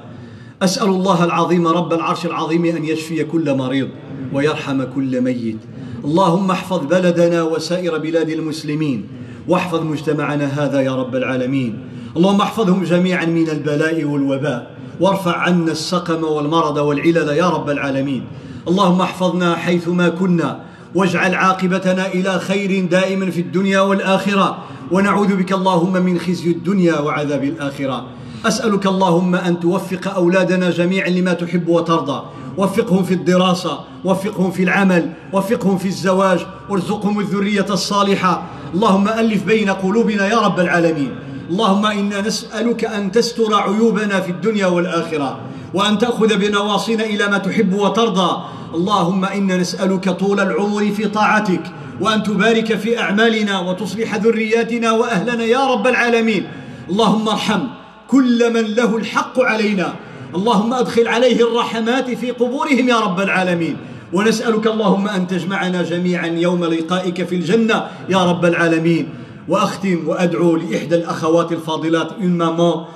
أسأل 0.61 0.87
الله 0.87 1.23
العظيم 1.23 1.67
رب 1.67 1.93
العرش 1.93 2.25
العظيم 2.25 2.65
أن 2.65 2.85
يشفي 2.85 3.23
كل 3.23 3.57
مريض 3.57 3.89
ويرحم 4.33 4.83
كل 4.83 5.21
ميت. 5.21 5.57
اللهم 6.03 6.51
احفظ 6.51 6.85
بلدنا 6.85 7.43
وسائر 7.43 7.97
بلاد 7.97 8.29
المسلمين 8.29 9.07
واحفظ 9.47 9.81
مجتمعنا 9.81 10.45
هذا 10.45 10.81
يا 10.81 10.95
رب 10.95 11.15
العالمين. 11.15 11.79
اللهم 12.17 12.41
احفظهم 12.41 12.83
جميعا 12.83 13.25
من 13.25 13.49
البلاء 13.49 14.03
والوباء. 14.03 14.80
وارفع 15.01 15.37
عنا 15.37 15.71
السقم 15.71 16.23
والمرض 16.23 16.77
والعلل 16.77 17.29
يا 17.29 17.49
رب 17.49 17.69
العالمين. 17.69 18.23
اللهم 18.67 19.01
احفظنا 19.01 19.55
حيثما 19.55 20.09
كنا 20.09 20.59
واجعل 20.95 21.35
عاقبتنا 21.35 22.07
إلى 22.07 22.39
خير 22.39 22.85
دائما 22.85 23.31
في 23.31 23.41
الدنيا 23.41 23.79
والآخرة. 23.79 24.57
ونعوذ 24.91 25.35
بك 25.35 25.51
اللهم 25.51 25.93
من 25.93 26.19
خزي 26.19 26.51
الدنيا 26.51 26.99
وعذاب 26.99 27.43
الآخرة. 27.43 28.05
أسألك 28.45 28.85
اللهم 28.87 29.35
أن 29.35 29.59
توفق 29.59 30.13
أولادنا 30.15 30.69
جميعا 30.69 31.09
لما 31.09 31.33
تحب 31.33 31.67
وترضى. 31.67 32.21
وفقهم 32.57 33.03
في 33.03 33.13
الدراسة 33.13 33.79
وفقهم 34.05 34.51
في 34.51 34.63
العمل 34.63 35.11
وفقهم 35.33 35.77
في 35.77 35.87
الزواج. 35.87 36.39
وارزقهم 36.69 37.19
الذرية 37.19 37.65
الصالحة. 37.69 38.43
اللهم 38.73 39.07
ألف 39.07 39.43
بين 39.43 39.69
قلوبنا 39.69 40.27
يا 40.27 40.39
رب 40.39 40.59
العالمين. 40.59 41.11
اللهم 41.51 41.85
إنا 41.85 42.21
نسألك 42.21 42.85
أن 42.85 43.11
تستر 43.11 43.53
عيوبنا 43.53 44.19
في 44.19 44.31
الدنيا 44.31 44.65
والآخرة 44.65 45.39
وأن 45.73 45.97
تأخذ 45.97 46.37
بنواصينا 46.37 47.03
إلى 47.03 47.27
ما 47.27 47.37
تحب 47.37 47.73
وترضى. 47.73 48.41
اللهم 48.73 49.25
إنا 49.25 49.57
نسألك 49.57 50.09
طول 50.09 50.39
العمر 50.39 50.91
في 50.91 51.07
طاعتك 51.07 51.63
وأن 52.01 52.23
تبارك 52.23 52.77
في 52.77 52.99
أعمالنا 52.99 53.59
وتصلح 53.59 54.15
ذرياتنا 54.15 54.91
وأهلنا 54.91 55.43
يا 55.43 55.65
رب 55.67 55.87
العالمين. 55.87 56.47
اللهم 56.89 57.29
ارحم 57.29 57.61
كل 58.07 58.53
من 58.53 58.65
له 58.75 58.97
الحق 58.97 59.39
علينا. 59.39 59.93
اللهم 60.35 60.73
أدخل 60.73 61.07
عليه 61.07 61.47
الرحمات 61.47 62.09
في 62.09 62.31
قبورهم 62.31 62.89
يا 62.89 62.99
رب 62.99 63.19
العالمين. 63.19 63.77
ونسألك 64.13 64.67
اللهم 64.67 65.07
أن 65.07 65.27
تجمعنا 65.27 65.83
جميعا 65.83 66.27
يوم 66.27 66.65
لقائك 66.65 67.23
في 67.23 67.35
الجنة 67.35 67.87
يا 68.09 68.23
رب 68.23 68.45
العالمين. 68.45 69.20
وأختم 69.51 70.07
وأدعو 70.07 70.55
لإحدى 70.55 70.95
الأخوات 70.95 71.51
الفاضلات 71.51 72.11
une 72.23 72.37
maman 72.37 72.87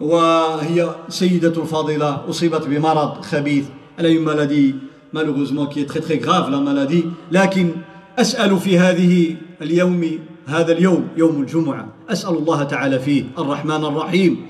وهي 0.00 0.94
سيدة 1.08 1.64
فاضلة 1.64 2.30
أصيبت 2.30 2.66
بمرض 2.66 3.24
خبيث. 3.24 3.64
Elle 3.98 4.06
a 4.06 4.10
une 4.10 4.22
maladie 4.22 4.76
malheureusement 5.12 5.66
qui 5.66 5.80
est 5.80 5.86
très 5.86 6.00
la 6.00 6.60
maladie. 6.60 7.04
لكن 7.32 7.70
أسأل 8.18 8.58
في 8.58 8.78
هذه 8.78 9.36
اليوم 9.62 10.18
هذا 10.46 10.72
اليوم 10.72 11.08
يوم 11.16 11.40
الجمعة 11.40 11.88
أسأل 12.10 12.34
الله 12.36 12.62
تعالى 12.62 12.98
فيه 12.98 13.24
الرحمن 13.38 13.84
الرحيم. 13.84 14.46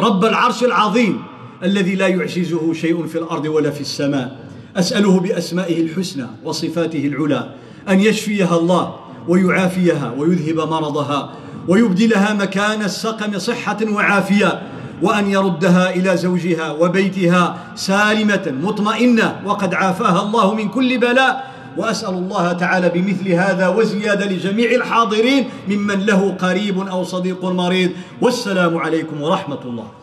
رب 0.00 0.24
العرش 0.24 0.64
العظيم 0.64 1.22
الذي 1.62 1.94
لا 1.94 2.08
يعجزه 2.08 2.72
شيء 2.72 3.06
في 3.06 3.18
الأرض 3.18 3.46
ولا 3.46 3.70
في 3.70 3.80
السماء. 3.80 4.36
أسأله 4.76 5.20
بأسمائه 5.20 5.82
الحسنى 5.82 6.26
وصفاته 6.44 7.06
العلى 7.06 7.54
أن 7.88 8.00
يشفيها 8.00 8.56
الله. 8.58 9.09
ويعافيها 9.28 10.12
ويذهب 10.18 10.68
مرضها 10.68 11.30
ويبدلها 11.68 12.34
مكان 12.34 12.82
السقم 12.82 13.38
صحة 13.38 13.78
وعافية 13.88 14.62
وأن 15.02 15.30
يردها 15.30 15.90
إلى 15.90 16.16
زوجها 16.16 16.70
وبيتها 16.70 17.56
سالمة 17.74 18.54
مطمئنة 18.62 19.40
وقد 19.44 19.74
عافاها 19.74 20.22
الله 20.22 20.54
من 20.54 20.68
كل 20.68 20.98
بلاء 20.98 21.50
وأسأل 21.76 22.14
الله 22.14 22.52
تعالى 22.52 22.88
بمثل 22.88 23.28
هذا 23.28 23.68
وزيادة 23.68 24.26
لجميع 24.26 24.70
الحاضرين 24.70 25.48
ممن 25.68 26.06
له 26.06 26.34
قريب 26.38 26.78
أو 26.88 27.04
صديق 27.04 27.44
مريض 27.44 27.90
والسلام 28.20 28.78
عليكم 28.78 29.22
ورحمة 29.22 29.58
الله 29.64 29.99